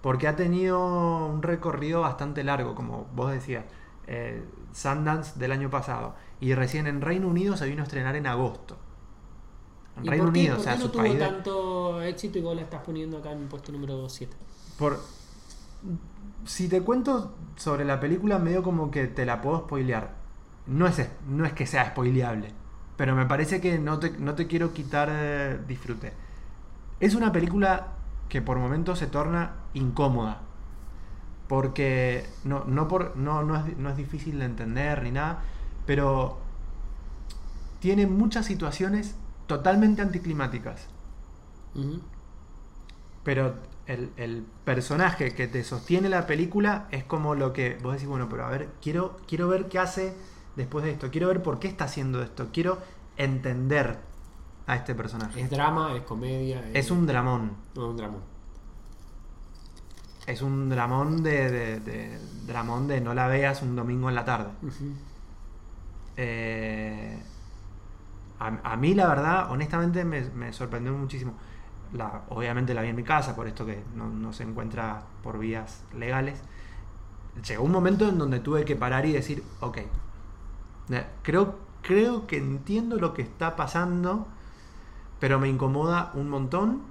[0.01, 3.65] Porque ha tenido un recorrido bastante largo, como vos decías.
[4.07, 6.15] Eh, Sundance del año pasado.
[6.39, 8.77] Y recién en Reino Unido se vino a estrenar en agosto.
[9.97, 11.19] En ¿Y Reino por qué, Unido, por o sea, qué no su tuvo país.
[11.19, 14.35] de- tanto éxito y vos la estás poniendo acá en puesto número 7?
[14.77, 14.97] Por...
[16.45, 20.15] Si te cuento sobre la película, medio como que te la puedo spoilear.
[20.67, 22.53] No es, no es que sea spoileable,
[22.97, 26.13] pero me parece que no te, no te quiero quitar eh, disfrute.
[26.99, 27.87] Es una película
[28.31, 30.39] que por momentos se torna incómoda.
[31.49, 35.41] Porque no, no, por, no, no, es, no es difícil de entender ni nada,
[35.85, 36.37] pero
[37.81, 39.15] tiene muchas situaciones
[39.47, 40.87] totalmente anticlimáticas.
[43.25, 48.07] Pero el, el personaje que te sostiene la película es como lo que vos decís,
[48.07, 50.15] bueno, pero a ver, quiero, quiero ver qué hace
[50.55, 52.77] después de esto, quiero ver por qué está haciendo esto, quiero
[53.17, 53.99] entender
[54.71, 55.41] a este personaje.
[55.41, 56.63] Es drama, es comedia.
[56.73, 58.17] Es un dramón, No, un drama.
[60.25, 64.23] es un dramón de, de- de- dramón de no la veas un domingo en la
[64.23, 64.49] tarde.
[66.15, 67.21] Eh,
[68.39, 71.33] a, a mí la verdad, honestamente, me, me sorprendió muchísimo.
[71.93, 75.37] La, obviamente la vi en mi casa, por esto que no, no se encuentra por
[75.37, 76.41] vías legales.
[77.45, 79.79] Llegó un momento en donde tuve que parar y decir, ok,
[81.23, 84.27] creo, creo que entiendo lo que está pasando,
[85.21, 86.83] pero me incomoda un montón,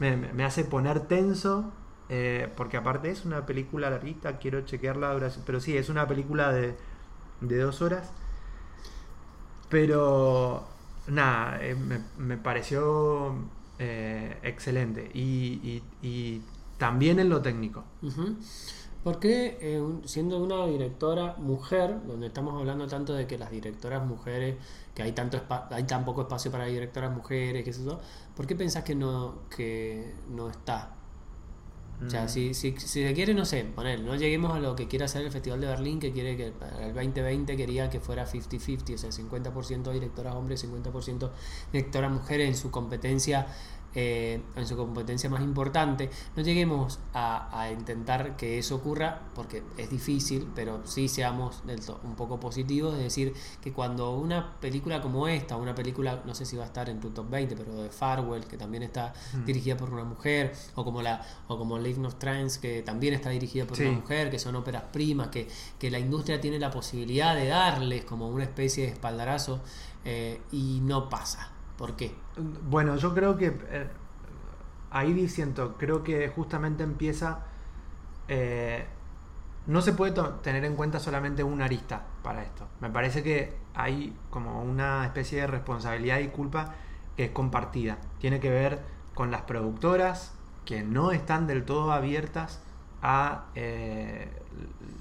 [0.00, 1.72] me, me- hace poner tenso,
[2.10, 6.08] eh, porque aparte es una película larguita, quiero chequear la duración, pero sí, es una
[6.08, 6.76] película de,
[7.42, 8.12] de dos horas.
[9.68, 10.68] Pero
[11.08, 13.34] nada, eh, me, me pareció
[13.78, 15.10] eh, excelente.
[15.14, 16.42] Y, y-
[16.78, 17.84] también en lo técnico.
[19.06, 23.52] ¿Por qué, eh, un- siendo una directora mujer, donde estamos hablando tanto de que las
[23.52, 24.56] directoras mujeres,
[24.96, 25.40] que hay tanto
[25.70, 28.00] hay tan poco espacio para directoras mujeres, que eso,
[28.34, 30.96] ¿por qué pensás que no, que no está?
[32.04, 32.28] O sea, Mm.
[32.28, 35.22] si, si, si se quiere, no sé, poner, no lleguemos a lo que quiere hacer
[35.22, 38.98] el Festival de Berlín, que quiere que para el 2020 quería que fuera 50-50, o
[38.98, 41.30] sea, 50% directoras hombres, 50%
[41.72, 43.46] directoras mujeres en su competencia,
[43.98, 46.10] eh, en su competencia más importante.
[46.36, 51.80] No lleguemos a, a intentar que eso ocurra, porque es difícil, pero sí seamos del
[52.04, 53.32] un poco positivos, de decir
[53.62, 57.00] que cuando una película como esta, una película, no sé si va a estar en
[57.00, 59.44] tu top 20, pero de Farwell, que también está Mm.
[59.46, 63.30] dirigida por una mujer, o como la o como Live of Trance, que también está
[63.30, 63.84] dirigida por Sí.
[63.84, 68.04] una mujer, que son óperas primas, que, que la industria tiene la posibilidad de darles
[68.04, 69.60] como una especie de espaldarazo,
[70.04, 71.50] eh, y no pasa.
[71.76, 72.14] ¿Por qué?
[72.68, 73.88] Bueno, yo creo que eh,
[74.90, 77.40] ahí siento, creo que justamente empieza.
[78.28, 78.86] eh,
[79.66, 80.12] no se puede
[80.42, 82.68] tener en cuenta solamente una arista para esto.
[82.80, 86.74] Me parece que hay como una especie de responsabilidad y culpa
[87.16, 87.98] que es compartida.
[88.20, 88.80] Tiene que ver
[89.14, 90.34] con las productoras
[90.64, 92.60] que no están del todo abiertas
[93.02, 94.30] a eh,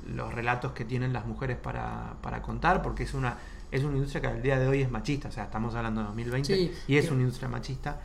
[0.07, 3.37] los relatos que tienen las mujeres para, para contar, porque es una,
[3.71, 5.29] es una industria que al día de hoy es machista.
[5.29, 7.99] O sea, estamos hablando de 2020 Sí, y es que- una industria machista.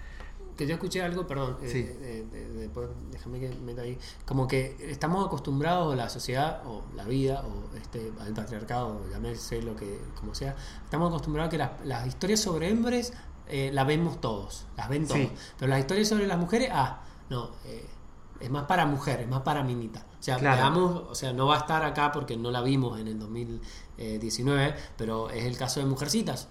[0.56, 1.82] Que yo escuché algo, perdón, eh, Sí.
[1.82, 7.42] de- después déjame que meta ahí, como que estamos acostumbrados, la sociedad, o la vida,
[7.46, 12.06] o este, al patriarcado, llámese lo que, como sea, estamos acostumbrados a que las, las
[12.06, 13.14] historias sobre hombres
[13.52, 15.30] eh, las vemos todos, las ven todos, Sí.
[15.58, 17.84] pero las historias sobre las mujeres, ah, no, eh,
[18.38, 20.04] es más para mujeres, más para minita.
[20.20, 20.56] O sea, Claro.
[20.58, 23.18] veamos, o sea, no va a estar acá porque no la vimos en el
[24.04, 26.48] 2019, pero es el caso de Mujercitas.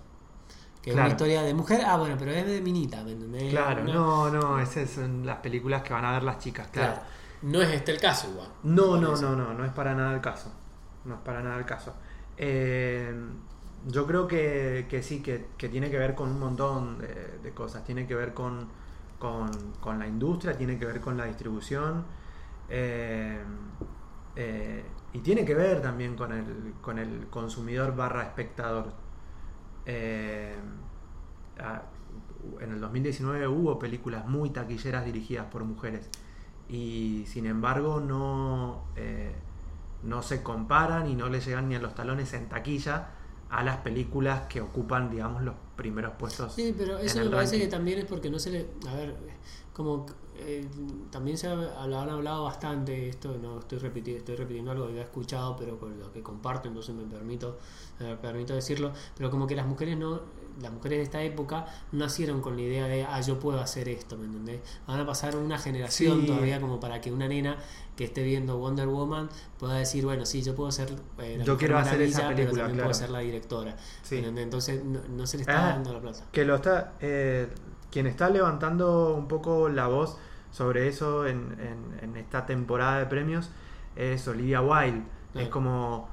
[0.81, 3.49] Que es una historia de mujer, ah, bueno, pero es de minita, ¿me entendés?
[3.49, 6.93] Claro, no, no, esas son las películas que van a ver las chicas, claro.
[6.93, 7.07] Claro.
[7.41, 8.49] No es este el caso igual.
[8.63, 10.51] No, no, no, no, no es para nada el caso.
[11.05, 11.93] No es para nada el caso.
[12.37, 13.13] Eh,
[13.87, 17.53] yo creo que, que sí, que, que tiene que ver con un montón de, de
[17.53, 17.83] cosas.
[17.83, 18.69] Tiene que ver con,
[19.17, 22.05] con, con la industria, tiene que ver con la distribución.
[22.69, 23.43] eh,
[24.35, 24.83] eh,
[25.13, 28.93] y tiene que ver también con el, con el consumidor barra espectador.
[29.85, 30.55] eh,
[32.61, 36.09] en el 2019 hubo películas muy taquilleras dirigidas por mujeres
[36.69, 39.33] y sin embargo no, eh,
[40.03, 43.09] no se comparan y no le llegan ni a los talones en taquilla
[43.49, 46.53] a las películas que ocupan, digamos, los primeros puestos.
[46.53, 48.67] Sí, pero eso me parece que también es porque no se le.
[48.87, 49.15] A ver,
[49.79, 50.05] como.
[50.41, 50.65] eh,
[51.11, 54.91] también se ha- lo han hablado bastante, esto no estoy repitiendo, estoy repitiendo algo que
[54.91, 57.57] había escuchado, pero con lo que comparto, entonces me permito,
[57.99, 60.21] me permito decirlo, pero como que las mujeres no,
[60.61, 63.89] las mujeres de esta época no nacieron con la idea de, ah, yo puedo hacer
[63.89, 64.61] esto, ¿me entendés?
[64.87, 66.27] Van a pasar una generación Sí.
[66.27, 67.57] todavía como para que una nena
[67.97, 71.57] que esté viendo Wonder Woman pueda decir, bueno, sí, yo puedo ser eh, la Yo
[71.57, 72.87] quiero hacer esa película, pero también claro.
[72.87, 73.75] puedo ser la directora.
[74.09, 76.23] Entonces no, no se le está Ah, dando la plata.
[76.31, 76.93] Que lo está.
[77.01, 77.49] eh,
[77.91, 80.17] quien está levantando un poco la voz
[80.51, 83.49] sobre eso en, en- en esta temporada de premios
[83.95, 85.03] es Olivia Wilde.
[85.35, 86.09] Es como.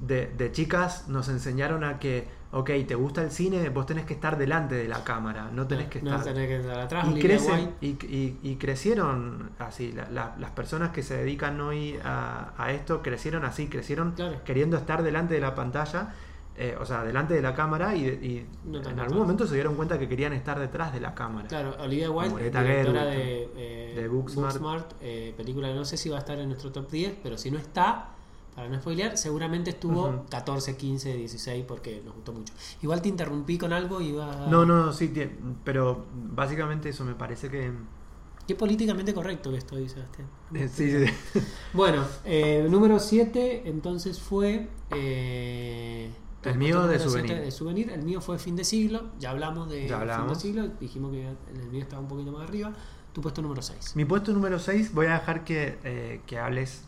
[0.00, 4.12] De, de chicas nos enseñaron a que, ok, te gusta el cine, vos tenés que
[4.14, 6.34] estar delante de la cámara, no tenés que no estar.
[6.34, 7.06] tenés que estar atrás.
[7.14, 11.96] y, crecen, y, y- y crecieron así, la- la- las personas que se dedican hoy
[12.04, 14.40] a, a esto crecieron así, crecieron Claro.
[14.44, 16.12] queriendo estar delante de la pantalla,
[16.56, 19.54] eh, o sea, delante de la cámara y, y No tanto en algún momento se
[19.54, 21.48] dieron cuenta que querían estar detrás de la cámara.
[21.48, 24.92] Claro, Olivia Wilde, directora de, eh, de Booksmart.
[25.00, 27.50] eh, película que no sé si va a estar en nuestro top 10, pero si
[27.50, 28.10] no está,
[28.54, 30.26] para no spoilear, seguramente estuvo Ujú.
[30.30, 32.54] 14, 15, 16 porque nos gustó mucho.
[32.82, 34.46] Igual te interrumpí con algo y iba...
[34.48, 35.12] No, no, sí,
[35.64, 37.72] pero básicamente eso me parece que...
[38.46, 40.28] Qué políticamente correcto que estoy, Sebastián.
[40.52, 41.40] sí, sí, sí.
[41.72, 44.68] Bueno, eh, número 7 entonces fue...
[44.92, 46.10] eh,
[46.44, 47.26] El mío de souvenir.
[47.30, 47.90] siete de souvenir.
[47.90, 49.10] El mío fue fin de siglo.
[49.18, 50.68] Ya hablamos de Ya fin de siglo.
[50.80, 52.72] Dijimos que el mío estaba un poquito más arriba.
[53.12, 53.94] Tu puesto número 6.
[53.94, 56.84] Mi puesto número 6 voy a dejar que, eh, que hables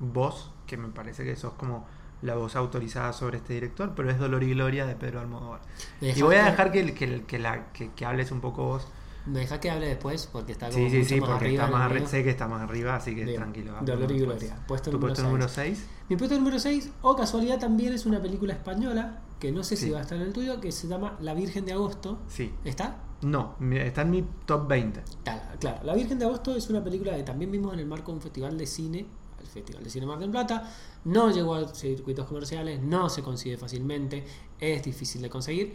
[0.00, 1.86] vos, que me parece que sos como
[2.22, 5.60] la voz autorizada sobre este director, pero es Dolor y Gloria de Pedro Almodóvar.
[6.00, 8.88] Y voy a dejar que, que, que la, que, que hables un poco vos.
[9.26, 11.64] Me deja que hable después porque está como Sí, sí, mucho sí, más porque arriba.
[11.64, 13.36] está más arriba, sé que está más arriba, así que Bien.
[13.36, 13.74] tranquilo.
[13.82, 14.18] Dolor y.
[14.20, 14.64] Gloria.
[14.68, 15.84] Puesto tu puesto número 6.
[16.08, 19.90] Mi puesto número 6, o casualidad también es una película española, que no sé si
[19.90, 22.20] va a estar en el tuyo, que se llama La Virgen de Agosto.
[22.28, 22.52] Sí.
[22.64, 22.98] ¿Está?
[23.22, 25.02] No, está en mi top 20.
[25.24, 25.84] Claro, claro.
[25.84, 28.22] La Virgen de Agosto es una película que también vimos en el marco de un
[28.22, 29.06] festival de cine,
[29.40, 30.70] el Festival de Cine Mar del Plata.
[31.04, 34.24] No llegó a circuitos comerciales, no se consigue fácilmente,
[34.60, 35.72] es difícil de conseguir,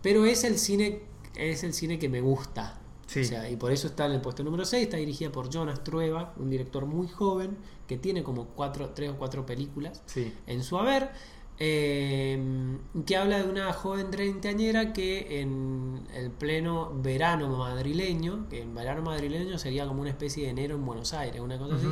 [0.00, 1.02] pero es el cine,
[1.36, 2.80] es el cine que me gusta.
[3.06, 3.20] Sí.
[3.20, 5.84] O sea, y por eso está en el puesto número 6, está dirigida por Jonas
[5.84, 10.32] Trueba, un director muy joven que tiene como cuatro, tres o cuatro películas Sí.
[10.46, 11.10] en su haber,
[11.58, 18.74] eh, que habla de una joven treintañera que en el pleno verano madrileño, que en
[18.74, 21.86] verano madrileño sería como una especie de enero en Buenos Aires, una cosa así,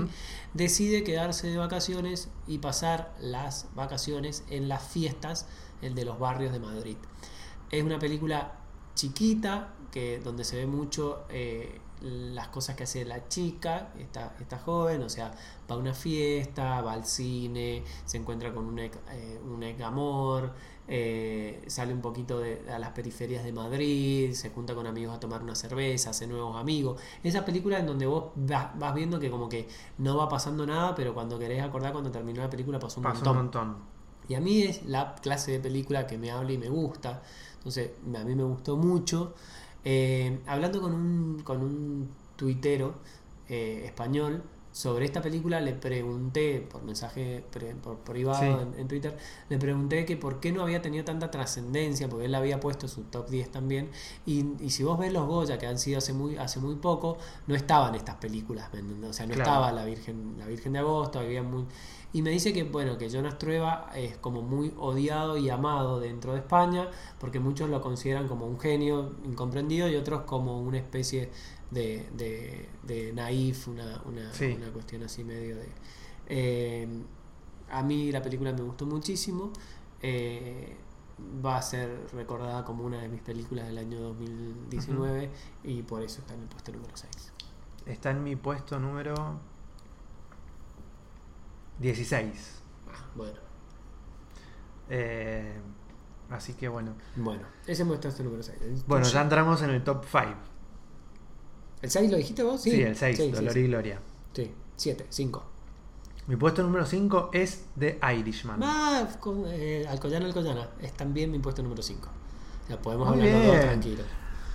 [0.55, 5.46] decide quedarse de vacaciones y pasar las vacaciones en las fiestas
[5.83, 6.96] el de los barrios de Madrid.
[7.70, 8.59] Es una película
[8.94, 14.59] chiquita, que, donde se ve mucho eh, las cosas que hace la chica, esta, esta
[14.59, 15.31] joven, o sea,
[15.70, 19.81] va a una fiesta, va al cine, se encuentra con un, ex- eh, un ex
[19.83, 20.52] amor,
[20.88, 25.20] eh, sale un poquito de, a las periferias de Madrid, se junta con amigos a
[25.20, 27.00] tomar una cerveza, hace nuevos amigos.
[27.22, 30.94] Esa película en donde vos vas, vas viendo que como que no va pasando nada,
[30.96, 33.28] pero cuando querés acordar cuando terminó la película pasó un montón.
[33.31, 33.76] un montón.
[34.28, 37.22] Y a mí es la clase de película que me habla y me gusta.
[37.62, 39.35] Entonces, a mí me gustó mucho.
[39.85, 42.94] Eh, hablando con un, con un tuitero
[43.48, 48.46] eh, español sobre esta película, le pregunté por mensaje pre- por privado Sí.
[48.46, 49.16] en, en Twitter,
[49.50, 53.02] le pregunté que por qué no había tenido tanta trascendencia, porque él había puesto su
[53.02, 53.90] top 10 también.
[54.24, 57.18] Y, y si vos ves los Goya, que han sido hace muy, hace muy poco,
[57.46, 58.70] no estaban estas películas.
[59.08, 59.50] O sea, no Claro.
[59.50, 61.64] estaba la Virgen, la Virgen de Agosto, había muy.
[62.14, 66.32] Y me dice que bueno, que Jonas Trueba es como muy odiado y amado dentro
[66.32, 71.30] de España, porque muchos lo consideran como un genio incomprendido y otros como una especie
[71.72, 74.54] de, de, de naif, una, una, Sí.
[74.56, 75.68] una cuestión así medio de.
[76.28, 76.88] Eh,
[77.70, 79.50] a mí la película me gustó muchísimo.
[80.02, 80.76] eh,
[81.44, 85.30] va a ser recordada como una de mis películas del año 2019
[85.62, 87.32] y por eso está en el puesto número 6.
[87.87, 89.38] Está en mi puesto número
[91.78, 92.61] 16.
[92.88, 93.38] Ah, bueno.
[94.88, 95.61] Eh,
[96.30, 96.94] así que bueno.
[97.16, 98.85] Bueno, ese muestra este número 6.
[98.87, 100.26] Bueno, ya entramos en el top 5.
[101.83, 102.62] ¿El 6 lo dijiste vos?
[102.62, 103.99] Sí, el 6, Sí, Dolor sí, y Gloria.
[104.33, 105.45] Sí, 7, 5.
[106.29, 108.61] Mi puesto número 5 es The Irishman.
[108.62, 110.68] Ah, con, eh, Alcoyana, Alcoyana.
[110.81, 112.09] Es también mi puesto número 5.
[112.68, 114.07] Ya podemos Muy hablar los dos tranquilos.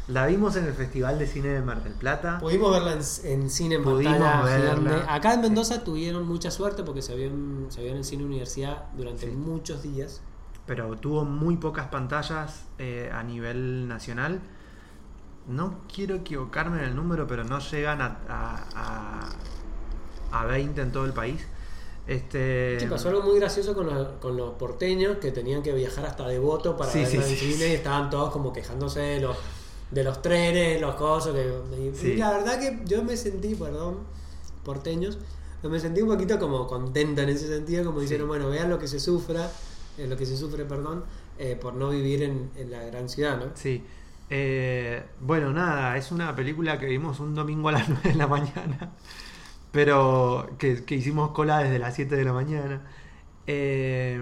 [0.07, 2.37] La vimos en el Festival de Cine de Mar del Plata.
[2.39, 3.01] Pudimos verla en,
[3.41, 5.13] en cine en Pudimos pantalla verla.
[5.13, 8.23] Acá en Mendoza tuvieron mucha suerte porque se vio en, se vio en el cine
[8.23, 9.35] universidad durante Sí.
[9.35, 10.21] muchos días.
[10.65, 14.39] pero tuvo muy pocas pantallas eh, a nivel nacional.
[15.47, 19.29] No quiero equivocarme en el número, pero no llegan a, a,
[20.31, 21.41] a, a 20 en todo el país.
[22.05, 26.05] Este, Sí, pasó algo muy gracioso con los, con los porteños que tenían que viajar
[26.05, 29.19] hasta Devoto para Sí, verla sí, en sí, cine y estaban todos como quejándose de
[29.21, 29.35] los,
[29.91, 31.33] de los trenes, los cosas.
[31.33, 33.99] que- y, la verdad que yo me sentí, perdón,
[34.63, 35.17] porteños,
[35.63, 38.87] me sentí un poquito como contento en ese sentido, como diciendo, bueno, vean lo que
[38.87, 39.49] se sufra,
[39.97, 41.03] eh, lo que se sufre, perdón,
[41.39, 43.45] eh, por no vivir en, en la gran ciudad, ¿no?
[43.55, 43.83] Sí.
[44.29, 48.27] Eh, bueno, nada, es una película que vimos un domingo a las 9 de la
[48.27, 48.91] mañana,
[49.71, 52.83] pero que, que hicimos cola desde las 7 de la mañana.
[53.47, 54.21] Eh,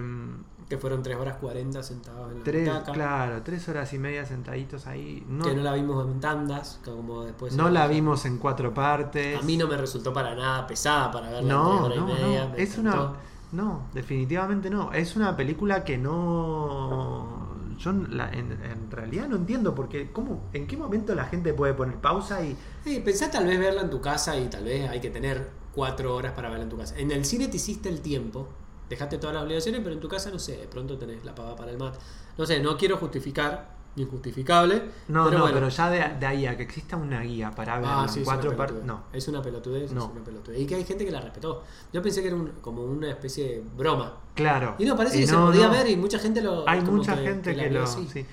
[0.68, 4.24] Que fueron 3 horas 40 sentados en la tres, butaca, claro, tres horas y media
[4.26, 5.24] sentaditos ahí.
[5.28, 7.54] No, que no la vimos en tandas, como después...
[7.54, 9.38] no la vimos en cuatro partes.
[9.38, 12.08] A mí no me resultó para nada pesada para verla en No, tres horas no,
[12.10, 12.44] y media.
[12.44, 12.50] no.
[12.50, 12.78] me Es encantó.
[12.78, 13.16] una.
[13.52, 14.92] No, definitivamente no.
[14.92, 17.45] Es una película que no.
[17.78, 21.96] Yo la- en, realidad no entiendo porque cómo, en qué momento la gente puede poner
[21.96, 25.10] pausa y Sí, pensá tal vez verla en tu casa y tal vez hay que
[25.10, 26.96] tener cuatro horas para verla en tu casa.
[26.98, 28.48] En el cine te hiciste el tiempo,
[28.88, 31.54] dejaste todas las obligaciones, pero en tu casa no sé, de pronto tenés la pava
[31.56, 31.96] para el mat.
[32.38, 34.82] No sé, no quiero justificar, injustificable.
[35.08, 35.54] No, pero no, bueno.
[35.54, 38.56] pero ya de, de ahí a que exista una guía para ver Ah, sí, cuatro
[38.56, 38.84] partes.
[38.84, 39.04] No.
[39.12, 40.04] Es una pelotudez, No.
[40.04, 40.60] es una pelotudez.
[40.60, 41.62] Y que hay gente que la respetó.
[41.92, 44.14] Yo pensé que era un- como una especie de broma.
[44.34, 44.74] Claro.
[44.78, 45.72] Y no, parece Y que se no, podía no.
[45.72, 46.68] ver y mucha gente lo.
[46.68, 47.86] Hay mucha gente que, lo.
[47.86, 48.26] sí.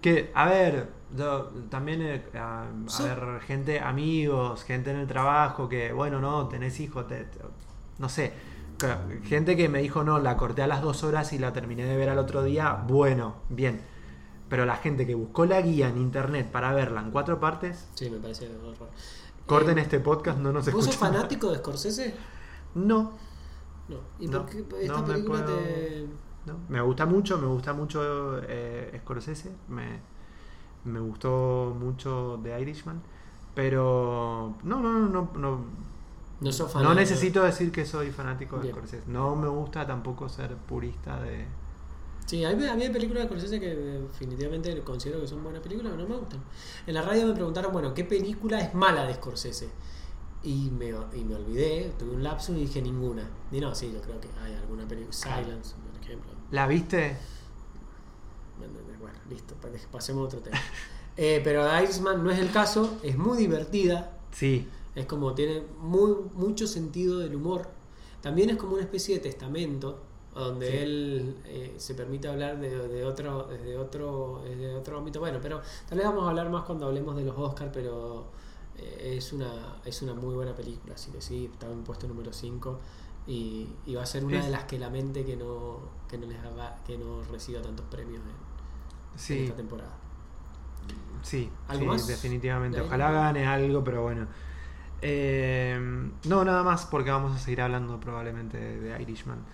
[0.00, 2.66] Que, a ver, yo también, eh, a,
[3.02, 7.38] ver, gente, amigos, gente en el trabajo que, bueno, no, tenés hijos, te- te-
[7.98, 8.32] no sé.
[9.24, 11.96] Gente que me dijo, no, la corté a las dos horas y la terminé de
[11.96, 13.80] ver al otro día, bueno, bien.
[14.54, 18.08] Pero la gente que buscó la guía en internet para verla en cuatro partes, Sí,
[18.08, 18.88] me parece horror.
[19.46, 21.12] corten Eh, este podcast, no nos ¿Vos sos escuchan.
[21.14, 22.14] fanático de Scorsese?
[22.76, 23.12] No,
[23.88, 23.96] No.
[24.20, 26.06] ¿Y No, por qué esta no me película puedo- te.?
[26.46, 29.98] No, me gusta mucho, me gusta mucho eh, Scorsese, me,
[30.84, 33.02] me gustó mucho The Irishman,
[33.54, 35.64] pero no, no, no, no, no,
[36.40, 36.94] No sos no fanático.
[37.00, 38.74] necesito decir que soy fanático de Bien.
[38.76, 41.44] Scorsese, no me gusta tampoco ser purista de...
[42.26, 45.60] Sí, a mí, a mí hay películas de Scorsese que definitivamente considero que son buenas
[45.62, 46.42] películas, pero no me gustan.
[46.86, 49.68] En la radio me preguntaron, bueno, ¿qué película es mala de Scorsese?
[50.42, 53.28] Y me, y me olvidé, tuve un lapsus y dije ninguna.
[53.52, 55.12] Y no, sí, yo creo que hay alguna película.
[55.12, 56.32] Silence, por ejemplo.
[56.50, 57.16] ¿La viste?
[58.58, 60.58] Bueno, bueno, listo, pa- pasemos a otro tema.
[61.16, 66.12] Eh, pero Irishman no es el caso, es muy divertida, Sí, Es como tiene muy,
[66.34, 67.68] mucho sentido del humor.
[68.20, 70.02] También es como una especie de testamento
[70.40, 70.82] donde Sí.
[70.82, 75.20] él eh, se permite hablar de, de otro, desde otro, desde otro ámbito.
[75.20, 78.26] Bueno, pero tal vez vamos a hablar más cuando hablemos de los Oscars, pero
[78.78, 82.32] eh, es una, es una muy buena película, así que sí, está en puesto número
[82.32, 82.80] 5
[83.26, 86.26] y, y va a ser una Es- de las que lamente que no, que no
[86.26, 89.96] les haga, que no reciba tantos premios en, esta temporada.
[91.22, 92.02] sí, ¿Algo sí, más?
[92.02, 92.80] definitivamente.
[92.80, 94.28] ¿De Ojalá gane algo, pero bueno.
[95.02, 95.78] Eh,
[96.24, 99.46] no, nada más porque vamos a seguir hablando probablemente de, de Irishman.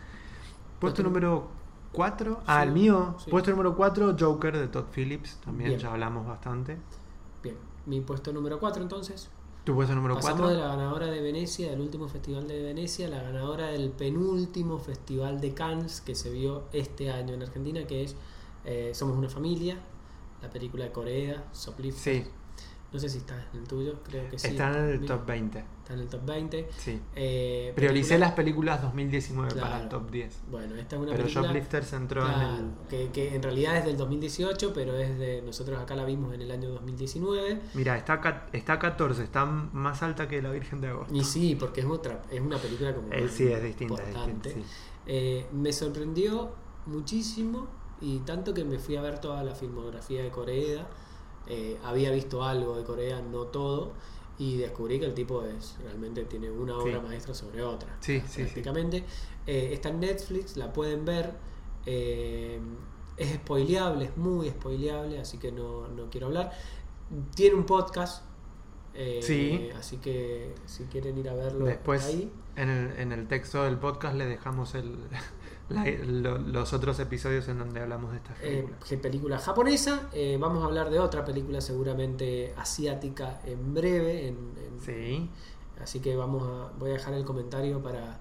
[0.81, 1.49] Puesto Puesto- número
[1.93, 2.41] 4.
[2.47, 3.15] Ah, Sí, el mío.
[3.19, 3.31] sí.
[3.31, 5.37] Puesto número 4, Joker de Todd Phillips.
[5.45, 5.81] También Bien.
[5.81, 6.79] ya hablamos bastante.
[7.43, 9.29] Bien, mi puesto número 4 entonces.
[9.65, 10.57] Tu puesto número Pasamos 4.
[10.57, 15.41] de la ganadora de Venecia, del último festival de Venecia, la ganadora del penúltimo festival
[15.41, 18.17] de Cannes que se vio este año en Argentina, que es
[18.65, 19.77] eh, Somos una familia,
[20.43, 22.25] la película de Corea, Soplifter.
[22.25, 22.31] Sí,
[22.93, 24.49] No sé si está en el tuyo, creo que sí.
[24.49, 25.65] está en el top 20.
[25.91, 26.69] Está en el top 20.
[26.79, 27.01] Sí.
[27.17, 30.41] Eh, Prioricé película- las películas 2019 para el top 10.
[30.51, 31.47] Bueno, esta es una Pero película...
[31.49, 32.89] Shoplifters entró Claro, en el.
[32.89, 36.43] que, que en realidad es del 2018, pero es de nosotros acá la vimos en
[36.43, 37.61] el año 2019.
[37.75, 38.21] Mira, está,
[38.53, 41.13] está 14, está más alta que La Virgen de Agosto.
[41.15, 44.49] Y sí, porque es otra, es una película como Eh, sí, es distinta, es importante.
[44.51, 44.75] distinta, sí.
[45.07, 46.53] Eh, me sorprendió
[46.87, 47.67] muchísimo
[48.01, 50.87] y tanto que me fui a ver toda la filmografía de Corea.
[51.49, 53.93] Eh, había visto algo de Corea, no todo,
[54.41, 57.07] y descubrí que el tipo es realmente tiene una obra Sí.
[57.07, 57.97] maestra sobre otra.
[58.01, 58.43] Sí, sí, sí.
[58.43, 59.05] prácticamente.
[59.47, 61.35] Eh, está en Netflix, la pueden ver.
[61.87, 62.59] eh,
[63.17, 66.51] es spoileable, es muy spoileable, así que no, no quiero hablar.
[67.35, 68.25] Tiene un podcast.
[68.95, 69.69] eh, Sí.
[69.79, 72.33] Así que si quieren ir a verlo Después, ahí.
[72.57, 74.97] en el, en el texto del podcast le dejamos el,
[75.71, 79.01] la- lo- los otros episodios en donde hablamos de estas Eh, películas.
[79.03, 80.09] película japonesa.
[80.13, 84.29] Eh, vamos a hablar de otra película seguramente asiática en breve.
[84.29, 85.31] en- en- sí.
[85.83, 88.19] Así que vamos a, voy a dejar el comentario para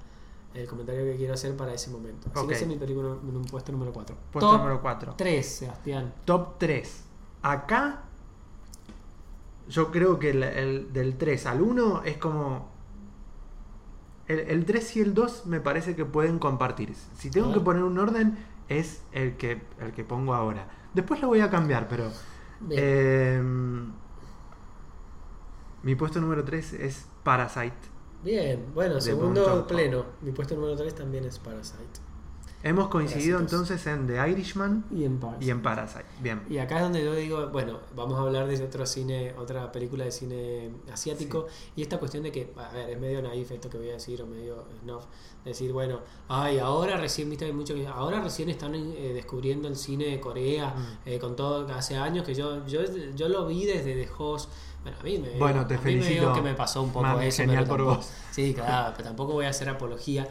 [0.54, 2.30] el comentario que quiero hacer para ese momento.
[2.34, 4.16] Así que ese es mi película en un puesto número 4.
[4.32, 5.14] Puesto número 4.
[5.18, 6.14] 3, Sebastián.
[6.26, 7.04] Top 3.
[7.44, 8.04] Acá,
[9.68, 12.70] yo creo que el, el- del 3 al 1 es como.
[14.30, 16.94] El, el 3 y el 2 me parece que pueden compartir.
[17.18, 18.38] Si tengo A que poner un orden,
[18.70, 20.70] es el que, el que pongo ahora.
[20.94, 22.10] Después lo voy a cambiar, pero...
[22.70, 23.42] Eh,
[25.82, 27.76] mi puesto número 3 es Parasite.
[28.24, 30.06] Bien, bueno, segundo pleno.
[30.22, 32.02] Mi puesto número 3 también es Parasite.
[32.62, 35.46] Hemos coincidido entonces en The Irishman Y en Parasite.
[35.46, 36.06] y en Parasite.
[36.22, 36.42] Bien.
[36.50, 40.04] Y acá es donde yo digo, bueno, vamos a hablar de otro cine, otra película
[40.04, 41.48] de cine asiático.
[41.78, 44.22] Y esta cuestión de que, a ver, es medio naif esto que voy a decir,
[44.22, 45.06] o medio snuff,
[45.46, 49.78] decir, bueno, ay, ahora recién, viste, hay mucho que ahora recién están eh, descubriendo el
[49.78, 50.98] cine de Corea, Mm.
[51.10, 52.82] eh, con todo, hace años que yo, yo,
[53.16, 54.50] yo lo vi desde The Host.
[54.84, 56.22] Bueno, a mí me, Bueno, te a mí me felicito.
[56.24, 57.38] digo que me pasó un poco eso.
[57.42, 58.12] genial pero por tampoco- vos.
[58.32, 60.28] Sí, claro, pero tampoco voy a hacer apología.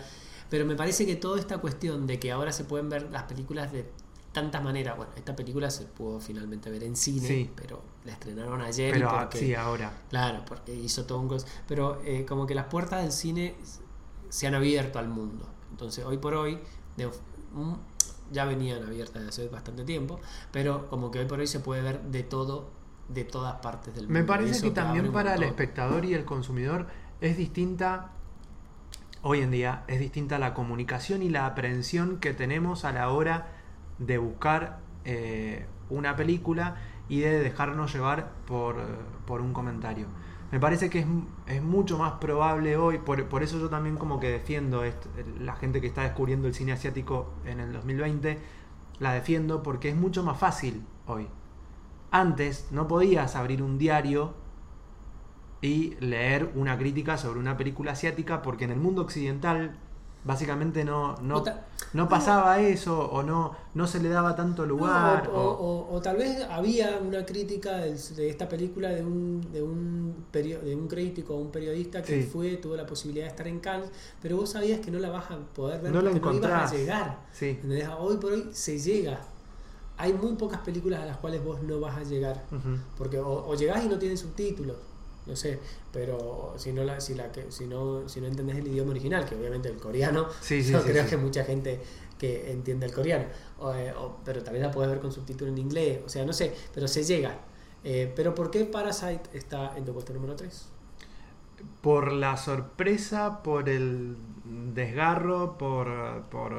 [0.50, 3.70] Pero me parece que toda esta cuestión de que ahora se pueden ver las películas
[3.72, 3.90] de
[4.32, 4.96] tantas maneras.
[4.96, 7.50] Bueno, esta película se pudo finalmente ver en cine, Sí.
[7.56, 8.92] pero la estrenaron ayer.
[8.92, 9.92] Pero ah, porque, sí, ahora.
[10.10, 11.28] Claro, porque hizo todo un...
[11.28, 13.56] cos- Pero eh, como que las puertas del cine
[14.28, 15.46] se han abierto al mundo.
[15.70, 16.58] Entonces, hoy por hoy,
[16.96, 17.74] de- mm,
[18.30, 20.20] ya venían abiertas desde hace bastante tiempo,
[20.52, 22.70] pero como que hoy por hoy se puede ver de todo,
[23.08, 24.18] de todas partes del mundo.
[24.20, 26.86] Me parece eso que también para el espectador y el consumidor
[27.22, 28.12] es distinta,
[29.22, 33.48] hoy en día, es distinta la comunicación y la aprehensión que tenemos a la hora
[33.98, 36.76] de buscar eh, una película
[37.08, 38.76] y de dejarnos llevar por,
[39.26, 40.06] por un comentario.
[40.50, 41.06] Me parece que es,
[41.46, 45.06] es mucho más probable hoy, por, por eso yo también como que defiendo est-
[45.40, 48.38] la gente que está descubriendo el cine asiático en el 2020,
[48.98, 51.28] la defiendo porque es mucho más fácil hoy.
[52.10, 54.34] Antes no podías abrir un diario
[55.60, 59.76] y leer una crítica sobre una película asiática porque en el mundo occidental
[60.24, 61.42] básicamente no, no,
[61.94, 65.28] no pasaba eso o no, no se le daba tanto lugar.
[65.28, 69.02] No, o, o- o- o tal vez había una crítica del- de esta película de
[69.04, 72.28] un, de un, perio- de un crítico o un periodista que Sí.
[72.28, 73.90] fue, tuvo la posibilidad de estar en Cannes,
[74.20, 76.72] pero vos sabías que no la vas a poder ver No la porque no ibas
[76.72, 77.18] a llegar.
[77.32, 77.58] Sí.
[77.98, 79.20] Hoy por hoy se llega.
[79.96, 82.44] Hay muy pocas películas a las cuales vos no vas a llegar.
[82.98, 84.76] Porque o, o llegás y no tienen subtítulos,
[85.28, 85.58] no sé,
[85.92, 89.24] pero si no la, si la que, si no, si no entendés el idioma original,
[89.26, 91.80] que obviamente el coreano, Sí, sí, yo sí, creo que mucha gente
[92.18, 93.26] que entiende el coreano,
[93.60, 96.32] o, eh, o- pero también la puedes ver con subtítulo en inglés, o sea, no
[96.32, 97.38] sé, pero se llega.
[97.84, 100.66] Eh, pero ¿por qué Parasite está en tu puesto número 3?
[101.80, 104.16] Por la sorpresa, por el
[104.74, 106.52] desgarro, por, por,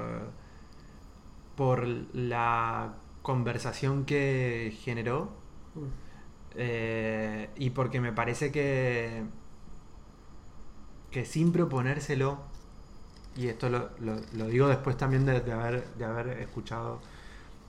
[1.56, 5.30] por la conversación que generó
[6.60, 9.24] eh, y porque me parece que,
[11.12, 12.39] que sin proponérselo,
[13.38, 13.89] y esto lo,
[14.47, 17.01] digo después también de, de haber, de haber escuchado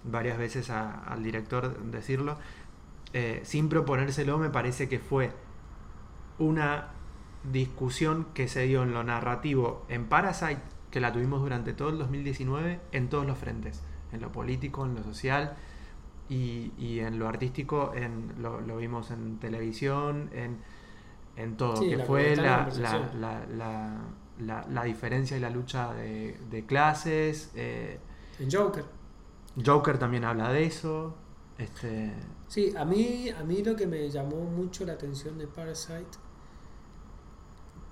[0.04, 2.38] varias veces a- al director decirlo,
[3.14, 5.32] eh, sin proponérselo me parece que fue
[6.38, 6.88] una
[7.52, 10.60] discusión que se dio en lo narrativo en Parasite,
[10.90, 13.82] que la tuvimos durante todo el 2019 en todos los frentes,
[14.12, 15.56] en lo político, en lo social
[16.30, 20.58] y, y en lo artístico, en, lo, lo vimos en televisión, en,
[21.36, 23.98] en todo, Sí, que la fue la, la, la, la,
[24.40, 27.52] la- la diferencia y la lucha de, de clases.
[27.56, 28.00] eh,
[28.40, 28.84] En Joker.
[29.64, 31.14] Joker también habla de eso.
[31.58, 32.12] Este,
[32.48, 36.18] Sí, a mí, a mí lo que me llamó mucho la atención de Parasite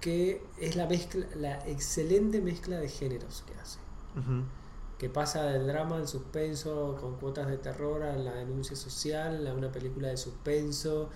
[0.01, 3.78] que es la mezcla, la excelente mezcla de géneros que hace.
[4.16, 4.45] ujú.
[4.99, 9.55] Que pasa del drama al suspenso con cuotas de terror a la denuncia social, a
[9.55, 11.09] una película de suspenso.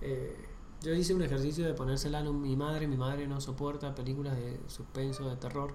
[0.00, 0.36] Eh,
[0.82, 4.60] yo hice un ejercicio de ponérsela a mi madre, mi madre no soporta películas de
[4.68, 5.72] suspenso, de terror.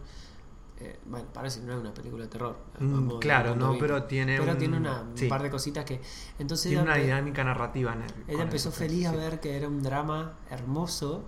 [0.82, 2.58] Eh, bueno, parece que no es una película de terror.
[2.80, 6.00] Mm, claro, no, pero tiene Pero un- tiene una, un par de cositas que...
[6.40, 7.94] Entonces Tiene una dinámica narrativa.
[7.94, 11.26] en el- ella empezó el- feliz a ver que era un drama hermoso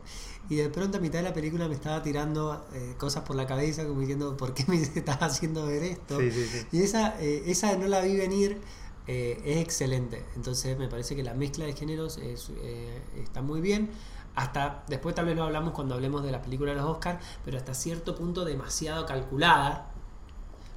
[0.49, 3.45] y de pronto a mitad de la película me estaba tirando eh, cosas por la
[3.45, 6.17] cabeza como diciendo, ¿por qué me estás haciendo ver esto?
[6.19, 6.31] Sí.
[6.71, 8.61] Y esa, eh, esa no la vi venir,
[9.07, 10.23] eh, es excelente.
[10.37, 13.89] Entonces me parece que la mezcla de géneros es, eh, está muy bien.
[14.35, 17.57] Hasta después tal vez lo hablamos cuando hablemos de la película de los Oscars, pero
[17.57, 19.87] hasta cierto punto demasiado calculada.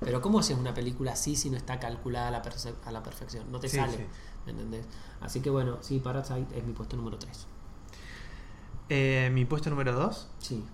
[0.01, 3.03] Pero ¿cómo haces una película así si no está calculada a la, perce- a la
[3.03, 3.51] perfección?
[3.51, 4.03] No te Sí, sale, sí.
[4.45, 4.87] ¿me entendés?
[5.21, 7.47] Así que bueno, sí, Parasite es mi puesto número 3.
[8.91, 10.65] Eh, mi puesto número 2, Sí.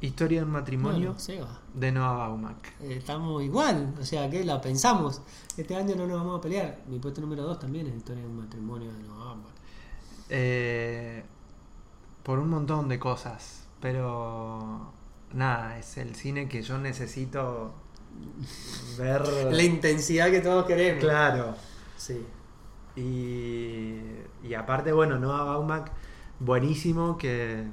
[0.00, 2.66] Historia de un matrimonio Bueno, de Noah Baumbach.
[2.80, 5.22] Eh, estamos igual, o sea que la pensamos.
[5.56, 6.80] Este año no nos vamos a pelear.
[6.88, 9.52] Mi puesto número 2 también es Historia de un matrimonio de Noah Baumbach.
[10.28, 11.24] Eh,
[12.22, 14.92] por un montón de cosas, pero
[15.32, 17.74] nada, es el cine que yo necesito
[18.98, 19.22] ver.
[19.52, 21.00] La intensidad que todos queremos.
[21.00, 21.54] Claro.
[21.96, 22.24] Sí.
[22.96, 23.96] Y,
[24.46, 25.90] y aparte, bueno, Noah Baumbach,
[26.40, 27.64] buenísimo que,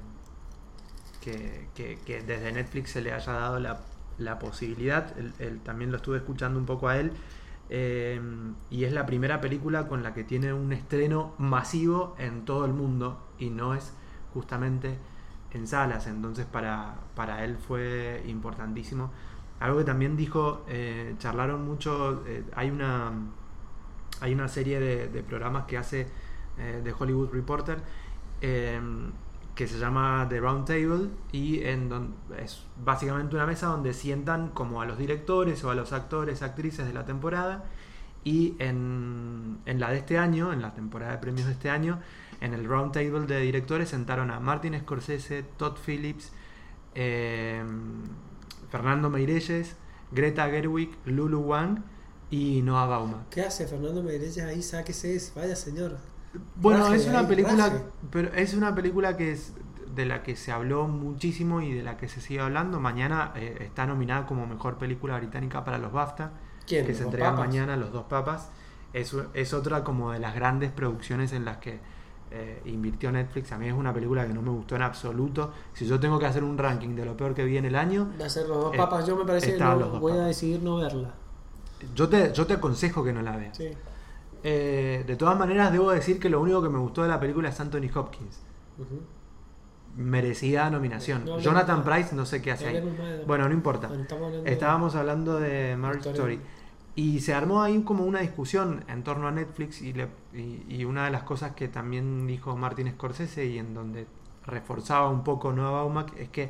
[1.21, 3.81] que, que- que desde Netflix se le haya dado la,
[4.17, 5.17] la posibilidad.
[5.17, 7.11] Él- él también lo estuve escuchando un poco a él
[7.69, 8.19] eh,
[8.71, 12.73] y es la primera película con la que tiene un estreno masivo en todo el
[12.73, 13.93] mundo y no es
[14.33, 14.97] justamente
[15.53, 19.11] en salas, entonces para, para él fue importantísimo.
[19.59, 23.11] Algo que también dijo, eh, charlaron mucho, eh, hay, una,
[24.21, 26.07] hay una serie de, programas que hace
[26.57, 27.79] eh, de Hollywood Reporter
[28.41, 28.79] eh,
[29.55, 34.49] que se llama The Round Table y en don- es básicamente una mesa donde sientan
[34.49, 37.65] como a los directores o a los actores, actrices de la temporada
[38.29, 41.99] y en, en la de este año, en la temporada de premios de este año,
[42.41, 46.31] en el Round Table de directores sentaron a Martin Scorsese, Todd Phillips,
[46.93, 47.63] eh,
[48.69, 49.75] Fernando Meirelles,
[50.11, 51.79] Greta Gerwig, Lulu Wang
[52.29, 53.29] y Noah Baumbach.
[53.31, 54.61] ¿Qué hace Fernando Meirelles ahí?
[54.61, 55.97] Sáquese ese, vaya señor.
[56.55, 57.83] Bueno, Raje, es una ahí, película, raje.
[58.11, 59.53] pero es una película que es
[59.95, 62.79] de la que se habló muchísimo y de la que se sigue hablando.
[62.79, 66.31] Mañana eh, está nominada como mejor película británica para los BAFTA,
[66.69, 66.85] ¿Quién?
[66.85, 67.47] que se ¿Los entregan papas?
[67.49, 68.49] mañana los dos papas.
[68.93, 71.79] Es, es otra como de las grandes producciones en las que
[72.31, 73.51] eh, invirtió Netflix.
[73.51, 75.51] A mí es una película que no me gustó en absoluto.
[75.73, 78.11] Si yo tengo que hacer un ranking de lo peor que vi en el año,
[78.23, 79.05] a ser los dos Eh, papas.
[79.07, 81.11] Yo me parece que no- voy a decidir no verla.
[81.95, 83.57] yo te, yo te aconsejo que no la veas.
[83.57, 83.69] Sí.
[84.43, 87.49] Eh, de todas maneras, debo decir que lo único que me gustó de la película
[87.49, 88.39] es Anthony Hopkins.
[88.77, 89.01] Ujú.
[89.97, 91.25] merecida nominación.
[91.25, 91.83] No Jonathan.
[91.83, 92.75] Price no sé qué hace ahí.
[92.75, 93.87] de- Bueno, no importa.
[93.87, 96.11] Bueno, de- Estábamos hablando de Marriage.
[96.11, 96.39] Story.
[96.99, 100.85] Y se armó ahí como una discusión en torno a Netflix y, le- y, y
[100.85, 104.05] una de las cosas que también dijo Martin Scorsese y en donde
[104.45, 106.49] reforzaba un poco Noah Baumbach es que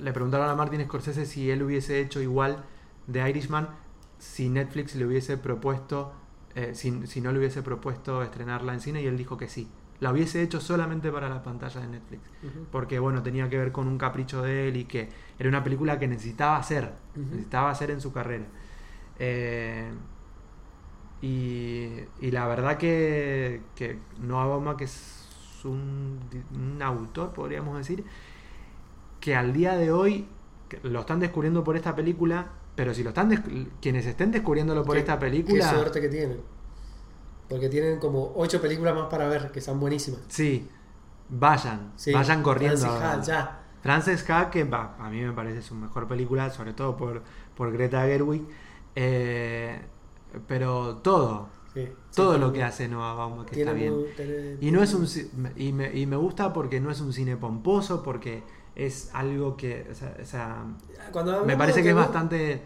[0.00, 2.64] le preguntaron a Martin Scorsese si él hubiese hecho igual
[3.06, 3.68] de Irishman
[4.18, 6.12] si Netflix le hubiese propuesto,
[6.56, 9.68] eh, si, si no le hubiese propuesto estrenarla en cine y él dijo que sí.
[10.00, 12.22] La hubiese hecho solamente para la pantalla de Netflix
[12.70, 15.08] porque bueno, tenía que ver con un capricho de él y que
[15.38, 18.44] era una película que necesitaba hacer, necesitaba hacer en su carrera.
[19.18, 19.92] Eh,
[21.20, 21.88] y,
[22.20, 25.26] y la verdad que, que Noah Baumbach es
[25.64, 26.20] un,
[26.54, 28.04] un autor, podríamos decir,
[29.20, 30.26] que al día de hoy
[30.68, 33.28] que lo están descubriendo por esta película, pero si lo están
[33.80, 36.40] quienes estén descubriéndolo por Qué- esta película, Qué suerte que tienen.
[37.48, 40.20] Porque tienen como ocho películas más para ver que son buenísimas.
[40.28, 40.68] sí,
[41.28, 42.86] vayan, Sí, vayan corriendo.
[42.86, 43.60] Francis a Ha, ya.
[43.82, 44.64] Frances Ha, que
[45.00, 47.22] a mí me parece su mejor película, sobre todo por,
[47.56, 48.42] por Greta Gerwig.
[48.94, 49.80] Eh,
[50.46, 53.94] pero todo, Sí, todo lo que hace Noah Baumbach que está bien.
[54.16, 55.06] tiene- Y no es un
[55.56, 58.42] y me, y me gusta porque no es un cine pomposo, porque
[58.74, 60.64] es algo que, o sea, o sea,
[61.12, 62.62] Cuando me parece que es bastante,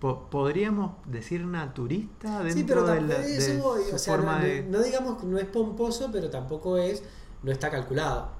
[0.00, 4.14] po- podríamos decir naturista dentro Sí, pero de, la, de eso voy, su o sea,
[4.16, 4.62] forma no, de...
[4.64, 7.02] no digamos que no es pomposo, pero tampoco es,
[7.42, 8.30] no está calculado.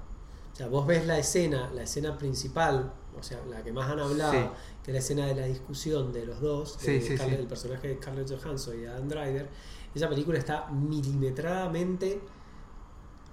[0.53, 3.99] O sea, vos ves la escena, la escena principal, o sea, la que más han
[3.99, 4.39] hablado, Sí.
[4.83, 7.41] que es la escena de la discusión de los dos, Sí, de sí, Scarlett- sí.
[7.41, 9.49] el personaje de Scarlett Johansson y Adam Driver,
[9.93, 12.21] esa película está milimetradamente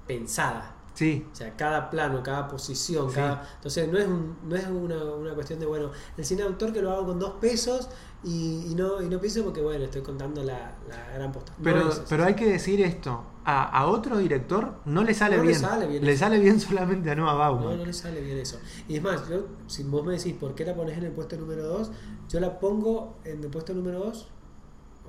[0.07, 0.77] pensada.
[0.95, 3.17] Sí, O sea, cada plano, cada posición, Sí.
[3.17, 3.49] cada...
[3.57, 6.73] Entonces no es, un- no es una, una cuestión de, bueno, el cine de autor
[6.73, 7.89] que lo hago con dos pesos
[8.23, 11.53] y, y no, y no pienso porque, bueno, estoy contando la, la gran posta.
[11.57, 15.37] No pero, es pero hay que decir esto, a, a otro director no le sale
[15.39, 17.71] No le bien, sale bien le sale bien solamente a Noah Baumbach.
[17.71, 18.61] No, no le sale bien eso.
[18.87, 21.37] Y es más, yo, si vos me decís por qué la pones en el puesto
[21.37, 21.91] número 2,
[22.29, 24.29] yo la pongo en el puesto número 2,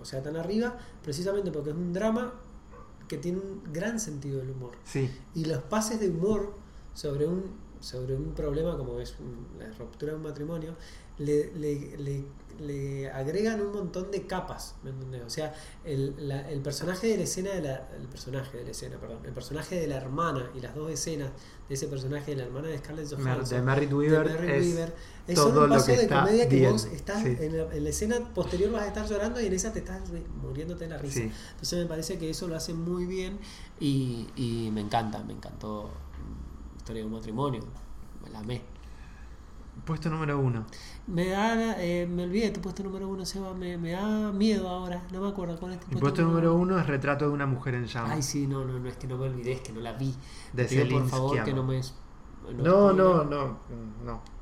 [0.02, 2.34] o sea, tan arriba, precisamente porque es un drama
[3.14, 4.72] que tiene un gran sentido del humor.
[4.84, 6.54] Sí, Y los pases de humor
[6.94, 7.44] sobre un,
[7.80, 10.76] sobre un problema como es un- la ruptura de un matrimonio,
[11.20, 12.26] le, le- le-
[12.60, 15.24] le agregan un montón de capas, ¿me entendés?
[15.24, 15.54] O sea,
[15.84, 19.20] el, la- el personaje de la escena de la, el personaje de la escena, perdón,
[19.26, 21.32] el personaje de la hermana y las dos escenas
[21.74, 24.96] ese personaje de la hermana de Scarlett Johansson, de Merritt de Weaver Merritt es Weaver,
[25.28, 27.38] es todo solo un lo paso que de está comedia que bien, vos estás sí.
[27.40, 30.02] en, la, en la escena posterior vas a estar llorando y en esa te estás
[30.12, 31.20] ri- muriéndote de la risa.
[31.20, 31.32] Sí.
[31.52, 33.40] Entonces me parece que eso lo hace muy bien
[33.80, 35.90] y, y me encanta, me encantó
[36.78, 37.64] Historia de un matrimonio,
[38.24, 38.62] me la amé.
[39.86, 40.66] Puesto número uno.
[41.08, 44.70] Me da, eh, me olvidé de tu puesto número uno, Seba, me, me da miedo
[44.70, 47.46] ahora, no me acuerdo cuál es tu Mi puesto número uno es Retrato de una
[47.46, 48.12] mujer en llamas.
[48.12, 50.16] Ay, sí, no, no, no, es que no me olvidé, es que no la vi.
[50.54, 51.82] De Te por favor que no me...
[52.58, 53.58] No, no, no,
[54.06, 54.34] no.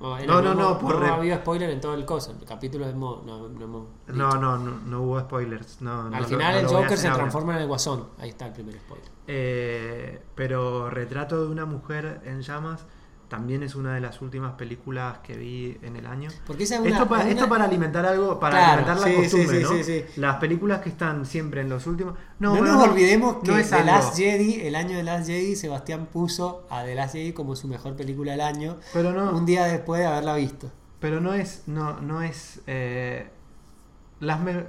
[0.00, 2.30] No, era- No, no, hemos- no, por no re- había spoiler en todo el coso.
[2.40, 5.82] El capítulo hemos, no, no hemos No, no, no, no hubo spoilers.
[5.82, 7.18] No, no Al final no el Joker se ahora.
[7.22, 8.06] transforma en el guasón.
[8.18, 9.08] Ahí está el primer spoiler.
[9.26, 12.86] Eh, pero Retrato de una mujer en llamas
[13.28, 16.30] también es una de las últimas películas que vi en el año.
[16.46, 19.62] Porque esa es una, esto, para alimentar algo, para Claro, alimentar la sí, costumbre, sí,
[19.62, 19.68] ¿no?
[19.70, 20.20] sí, sí, sí.
[20.20, 22.14] Las películas que están siempre en los últimos.
[22.38, 23.84] No, No, nos olvidemos que no es The.
[23.84, 27.68] Last Jedi, el año de Last Jedi, Sebastián puso a The Last Jedi como su
[27.68, 28.76] mejor película del año.
[28.92, 30.70] Pero no, Un día después de haberla visto.
[31.00, 33.28] pero no es, no, no es, eh,
[34.20, 34.64] las, me-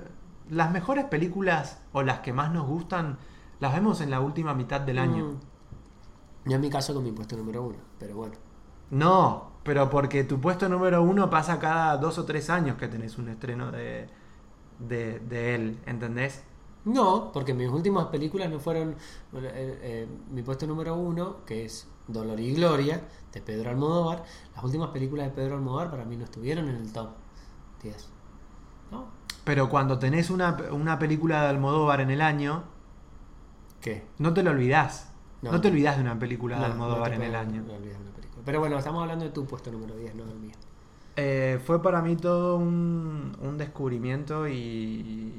[0.49, 3.17] las mejores películas o las que más nos gustan
[3.59, 5.25] las vemos en la última mitad del año.
[5.25, 6.49] Mm.
[6.49, 8.33] Yo en mi caso con mi puesto número uno, pero bueno.
[8.91, 13.17] No, pero porque tu puesto número uno pasa cada dos o tres años que tenés
[13.17, 14.09] un estreno de,
[14.79, 16.43] de, de él, ¿entendés?
[16.85, 18.95] No, porque mis últimas películas no fueron.
[19.31, 23.01] bueno, eh, eh, mi puesto número uno, que es Dolor y Gloria,
[23.33, 24.23] de Pedro Almodóvar.
[24.55, 27.09] Las últimas películas de Pedro Almodóvar para mí no estuvieron en el top
[27.83, 28.09] 10.
[28.91, 29.05] ¿No?
[29.43, 32.63] Pero cuando tenés una, una película de Almodóvar en el año,
[33.81, 34.05] ¿Qué?
[34.17, 35.11] no te lo olvidás.
[35.41, 35.61] No, No.
[35.61, 37.63] te olvidás de una película de No, Almodóvar no te en el año.
[38.49, 40.55] Pero bueno, estamos hablando de tu puesto número 10, no del mío.
[41.15, 45.31] Eh, fue para mí todo un, un descubrimiento y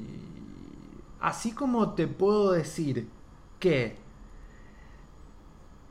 [1.19, 3.09] así como te puedo decir
[3.59, 3.97] que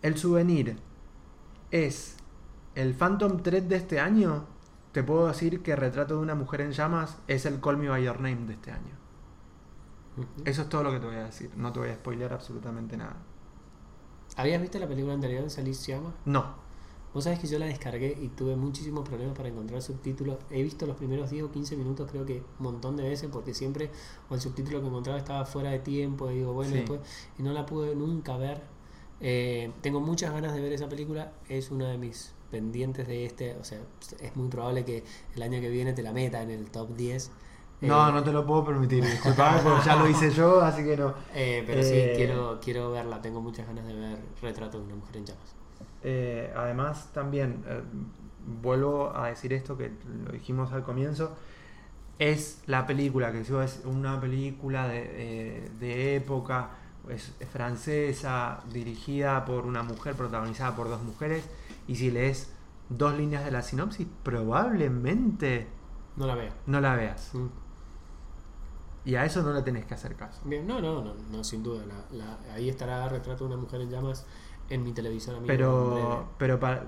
[0.00, 0.78] el souvenir
[1.70, 2.16] es
[2.74, 4.46] el Phantom Thread de este año,
[4.92, 8.02] te puedo decir que Retrato de una mujer en llamas es el Call Me By
[8.02, 8.94] Your Name de este año.
[10.46, 12.96] Eso es todo lo que te voy a decir, no te voy a spoilear absolutamente
[12.96, 13.16] nada.
[14.36, 16.14] ¿Habías visto la película anterior de Salís Llama?
[16.24, 16.69] No,
[17.12, 20.36] Vos sabés que yo la descargué y tuve muchísimos problemas para encontrar subtítulos.
[20.48, 23.52] He visto los primeros 10 o 15 minutos, creo que un montón de veces, porque
[23.52, 23.90] siempre
[24.28, 26.30] o el subtítulo que encontraba estaba fuera de tiempo.
[26.30, 26.76] Y digo, bueno, Sí.
[26.78, 27.00] después.
[27.38, 28.62] Y no la pude nunca ver.
[29.20, 31.32] Eh, tengo muchas ganas de ver esa película.
[31.48, 33.56] Es una de mis pendientes de este.
[33.56, 33.80] O sea,
[34.20, 35.02] es muy probable que
[35.34, 37.30] el año que viene te la meta en el top 10.
[37.80, 40.96] no, Eh, no te lo puedo permitir, disculpame porque ya lo hice yo, así que
[40.96, 41.12] no.
[41.34, 43.20] eh, pero Eh, sí, quiero, quiero verla.
[43.20, 45.56] Tengo muchas ganas de ver Retrato de una mujer en llamas.
[46.02, 47.82] Eh, además, también eh,
[48.62, 49.92] vuelvo a decir esto que
[50.24, 51.36] lo dijimos al comienzo.
[52.18, 55.00] Es la película que es una película de,
[55.64, 56.70] eh, de época,
[57.08, 61.44] es, es francesa, dirigida por una mujer, protagonizada por dos mujeres.
[61.88, 62.52] Y si lees
[62.90, 65.66] dos líneas de la sinopsis, probablemente
[66.16, 66.52] No la veo.
[66.66, 67.30] no la veas.
[67.34, 67.46] Mm.
[69.06, 70.42] Y a eso no le tenés que hacer caso.
[70.44, 71.84] Bien, no, no, no, no, sin duda.
[71.86, 74.26] La, la- ahí estará Retrato de una mujer en llamas
[74.70, 75.46] en mi televisor amigo.
[75.46, 76.84] Pero, pero para.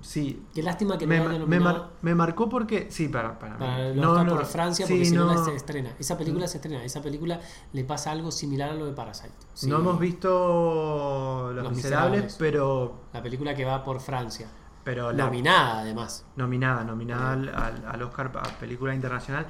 [0.00, 2.88] Sí, Qué lástima que me, no me, nominado mar- me marcó porque.
[2.90, 3.38] Sí, para.
[3.38, 5.94] para, para no, no, por Francia, sí, porque si no, se estrena.
[5.98, 6.84] Esa película se estrena.
[6.84, 7.40] Esa película
[7.72, 9.32] le pasa algo similar a lo de Parasite.
[9.54, 12.36] Sí, no hemos visto Los, Los Miserables, Miserables.
[12.38, 13.00] pero.
[13.14, 14.46] La película que va por Francia.
[14.84, 16.26] pero la- Nominada, además.
[16.36, 19.46] nominada, nominada al, al- al Oscar a película internacional.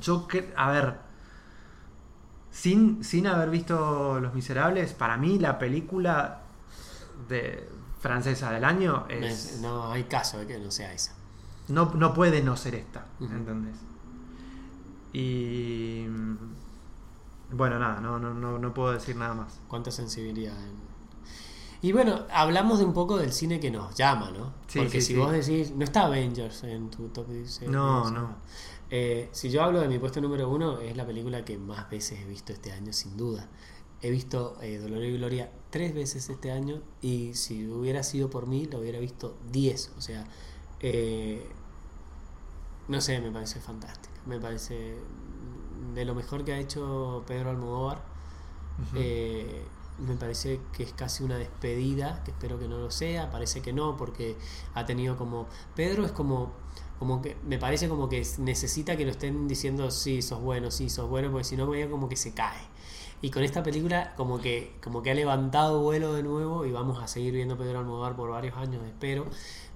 [0.00, 0.52] Yo que.
[0.56, 1.07] A ver.
[2.50, 6.40] Sin, sin haber visto Los Miserables, para mí la película
[7.28, 7.68] de
[8.00, 9.56] francesa del año es.
[9.56, 11.14] Me- No hay caso de que no sea esa.
[11.68, 13.32] No, no puede no ser esta, Ujú.
[13.32, 13.76] ¿entendés?
[15.12, 16.06] Y.
[16.08, 16.36] mm,
[17.50, 19.60] Bueno, nada, no, no, no, no puedo decir nada más.
[19.68, 20.54] Cuánta sensibilidad.
[20.58, 20.88] en-
[21.80, 24.52] Y bueno, hablamos de un poco del cine que nos llama, ¿no?
[24.66, 25.18] Sí, Porque sí, si sí.
[25.18, 27.62] vos decís, no está Avengers en tu top 10.
[27.68, 28.34] No, no.
[28.90, 32.20] Eh, si yo hablo de mi puesto número uno, es la película que más veces
[32.20, 33.48] he visto este año, sin duda.
[34.00, 38.46] He visto eh, Dolor y Gloria tres veces este año y si hubiera sido por
[38.46, 39.92] mí, lo hubiera visto diez.
[39.98, 40.24] O sea,
[40.80, 41.46] eh,
[42.86, 44.14] no sé, me parece fantástica.
[44.26, 44.96] Me parece
[45.94, 48.02] de lo mejor que ha hecho Pedro Almodóvar.
[48.94, 49.64] Eh,
[49.98, 53.72] me parece que es casi una despedida, que espero que no lo sea, parece que
[53.72, 54.36] no, porque
[54.74, 55.48] ha tenido como...
[55.74, 56.52] Pedro es como,
[56.98, 60.90] como que, me parece como que necesita que lo estén diciendo, sí, sos bueno, sí,
[60.90, 62.60] sos bueno, porque si no, medio como que se cae.
[63.20, 67.02] Y con esta película como que, como que ha levantado vuelo de nuevo y vamos
[67.02, 69.26] a seguir viendo Pedro Almodóvar por varios años, espero,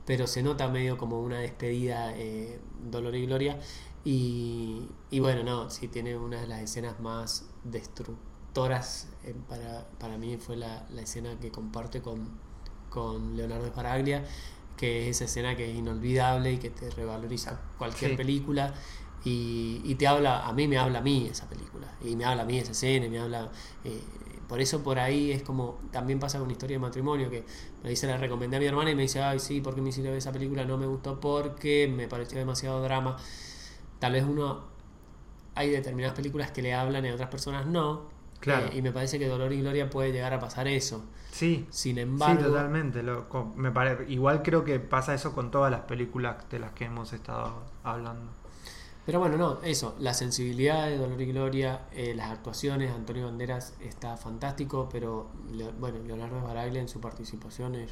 [0.05, 2.61] pero se nota medio como una despedida, eh,
[2.91, 3.59] Dolor y Gloria.
[4.05, 4.89] Y,
[5.21, 10.57] bueno, no, sí tiene una de las escenas más destructoras eh, para, para mí fue
[10.57, 12.29] la, la escena que comparte con,
[12.91, 14.25] con Leonardo Sparaglia,
[14.83, 18.17] que es esa escena que es inolvidable y que te revaloriza cualquier Sí.
[18.17, 18.75] película
[19.25, 22.43] y, y te habla, a mí me habla a mí esa película, y me habla
[22.43, 23.49] a mí esa escena, y me habla...
[23.85, 24.01] eh,
[24.49, 27.45] por eso por ahí es como, también pasa con Historia de Matrimonio, que
[27.85, 29.91] me dice, la recomendé a mi hermana y me dice, ay sí, ¿por qué me
[29.91, 30.65] hiciste ver esa película?
[30.65, 33.17] No me gustó porque me pareció demasiado drama.
[34.01, 34.65] Tal vez uno,
[35.55, 38.12] hay determinadas películas que le hablan y a otras personas no.
[38.43, 38.67] Claro.
[38.67, 41.03] Eh, y me parece que Dolor y Gloria puede llegar a pasar eso.
[41.31, 43.03] Sí, Sin sí, embargo, totalmente.
[43.03, 46.73] lo- co- me pare- igual creo que pasa eso con todas las películas de las
[46.73, 48.31] que hemos estado hablando.
[49.07, 53.75] Pero bueno, no, eso, la sensibilidad de Dolor y Gloria, eh, las actuaciones, Antonio Banderas
[53.81, 55.29] está fantástico, pero
[55.81, 57.91] bueno, Leonardo Baraglia en su participación es,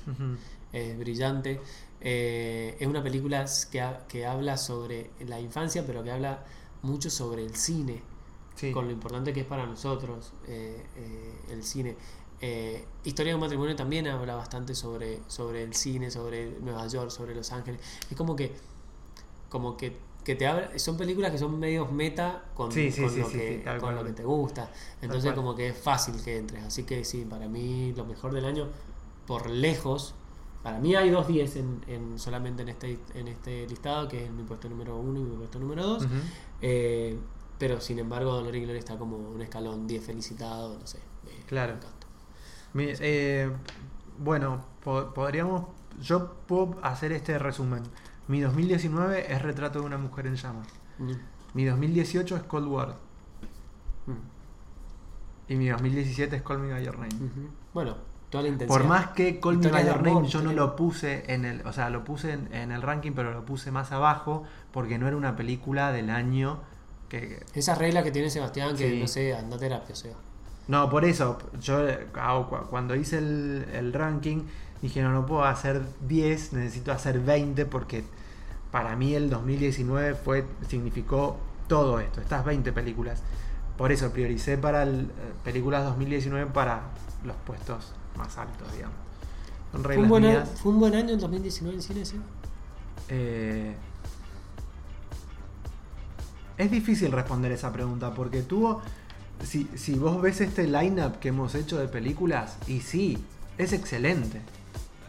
[0.99, 1.61] brillante.
[2.01, 6.45] Eh, es una película que, ha- que habla sobre la infancia, pero que habla
[6.83, 8.03] mucho sobre el cine,
[8.61, 8.73] Sí.
[8.73, 11.97] con lo importante que es para nosotros eh, eh, el cine.
[12.43, 17.11] Eh, Historia de un matrimonio también habla bastante sobre, sobre el cine, sobre Nueva York,
[17.11, 17.81] sobre Los Ángeles.
[18.11, 18.53] Es como que,
[19.49, 23.11] como que que te abre, son películas que son medios meta con, Sí, sí, con
[23.11, 23.95] sí, lo, que, sí, tal con cual.
[23.97, 24.71] lo que te gusta.
[25.01, 26.63] Entonces como que es fácil que entres.
[26.63, 28.69] Así que sí, para mí lo mejor del año,
[29.27, 30.15] por lejos,
[30.63, 34.31] para mí hay dos 10 en, en- solamente en este, en este listado, que es
[34.31, 36.03] mi puesto número uno y mi puesto número dos.
[36.05, 36.15] Ujú.
[36.61, 37.19] Eh,
[37.61, 40.99] pero sin embargo, Dolor y Gloria está como un escalón 10 felicitado, no sé.
[41.47, 41.75] Claro.
[42.73, 43.53] Mi- eh,
[44.19, 45.67] bueno, po- podríamos.
[46.01, 47.83] Yo puedo hacer este resumen.
[48.29, 50.67] Mi 2019 es Retrato de una mujer en llamas.
[50.99, 51.13] Mm,
[51.55, 52.97] Mi 2018 es Cold War.
[54.07, 54.13] mm,
[55.53, 57.11] Y mi 2017 es Call Me By Your Name.
[57.75, 57.97] Bueno,
[58.31, 58.79] toda la intensidad.
[58.79, 61.67] Por más que Call Me By Your Name yo no lo puse en el.
[61.67, 65.09] O sea, lo puse en, en el ranking, pero lo puse más abajo porque no
[65.09, 66.61] era una película del año
[67.11, 67.43] que.
[67.55, 69.01] Esa regla que tiene Sebastián, que Sí.
[69.01, 70.13] no sé, anda terapia, o sea.
[70.69, 71.79] No, por eso, yo
[72.49, 74.45] cu- cuando hice el, el ranking
[74.81, 78.05] dije, no, no puedo hacer 10, necesito hacer 20 porque
[78.71, 81.37] para mí el 2019 fue, significó
[81.69, 83.23] todo esto, estas 20 películas.
[83.77, 85.07] Por eso prioricé para el, eh,
[85.45, 86.83] películas 2019 para
[87.25, 88.97] los puestos más altos, digamos.
[89.73, 90.47] Son ¿Fue reglas un, buen.
[90.47, 92.17] ¿Fue un buen año en 2019 en cine, sí?
[93.09, 93.75] Eh,
[96.61, 98.83] es difícil responder esa pregunta porque tuvo.
[99.43, 103.17] Si, si vos ves este lineup que hemos hecho de películas, y sí,
[103.57, 104.43] es excelente.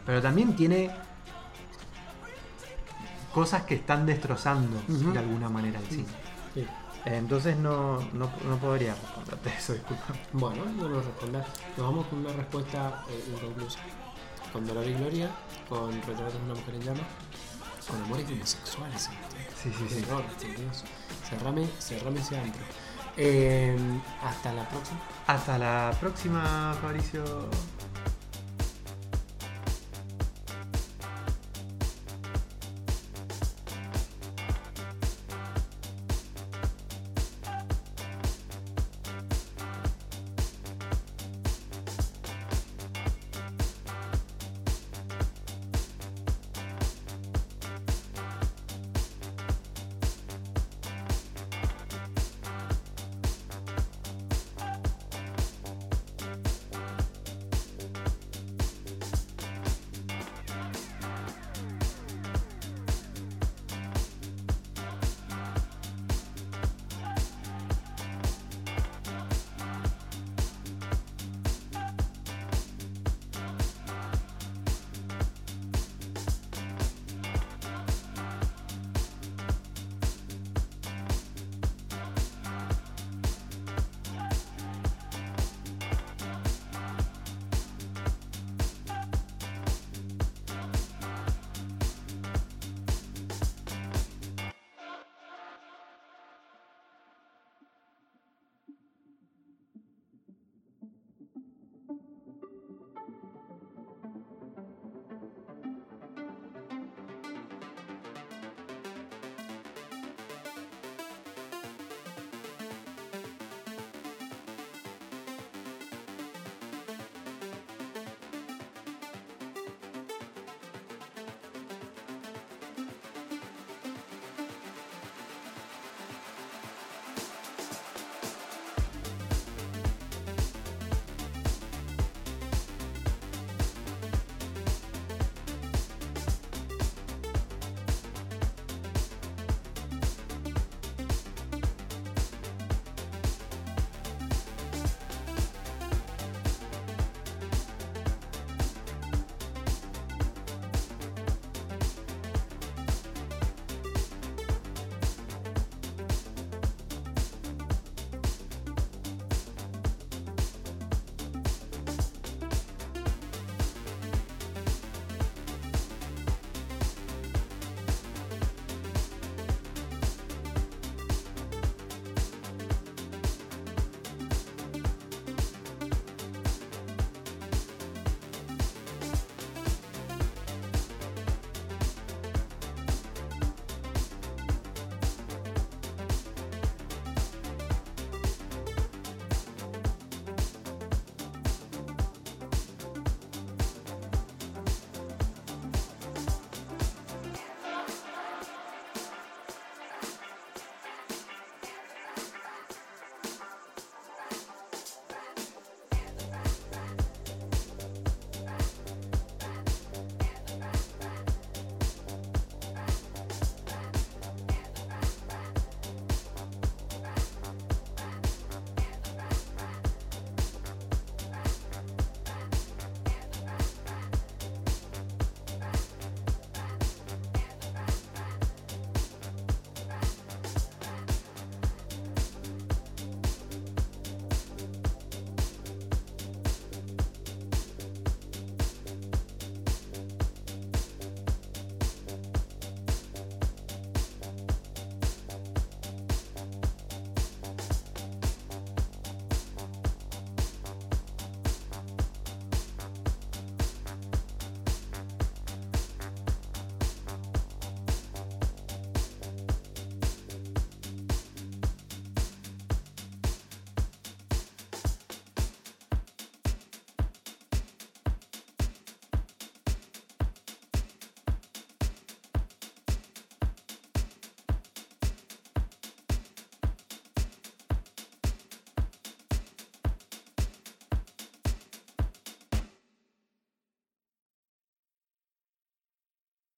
[0.05, 0.89] Pero también tiene
[3.33, 6.07] cosas que están destrozando de alguna manera el cine.
[6.53, 6.61] Sí.
[7.05, 10.05] Eh, Entonces no, no, no podría responderte eso, disculpa.
[10.31, 11.47] Bueno, no nos respondas.
[11.77, 13.79] Nos vamos con una respuesta eh, inconclusa.
[14.53, 15.29] Con Dolor y Gloria,
[15.67, 17.05] con Retratos de una mujer en llamas,
[17.89, 19.09] con Amores homosexuales.
[19.61, 20.03] Sí, sí, sí.
[20.03, 20.83] error, por Dios.
[21.31, 22.61] Cerrame, cerrame ese antro.
[23.15, 23.73] Eh,
[24.21, 24.99] hasta la próxima.
[25.27, 27.23] Hasta la próxima, Fabricio.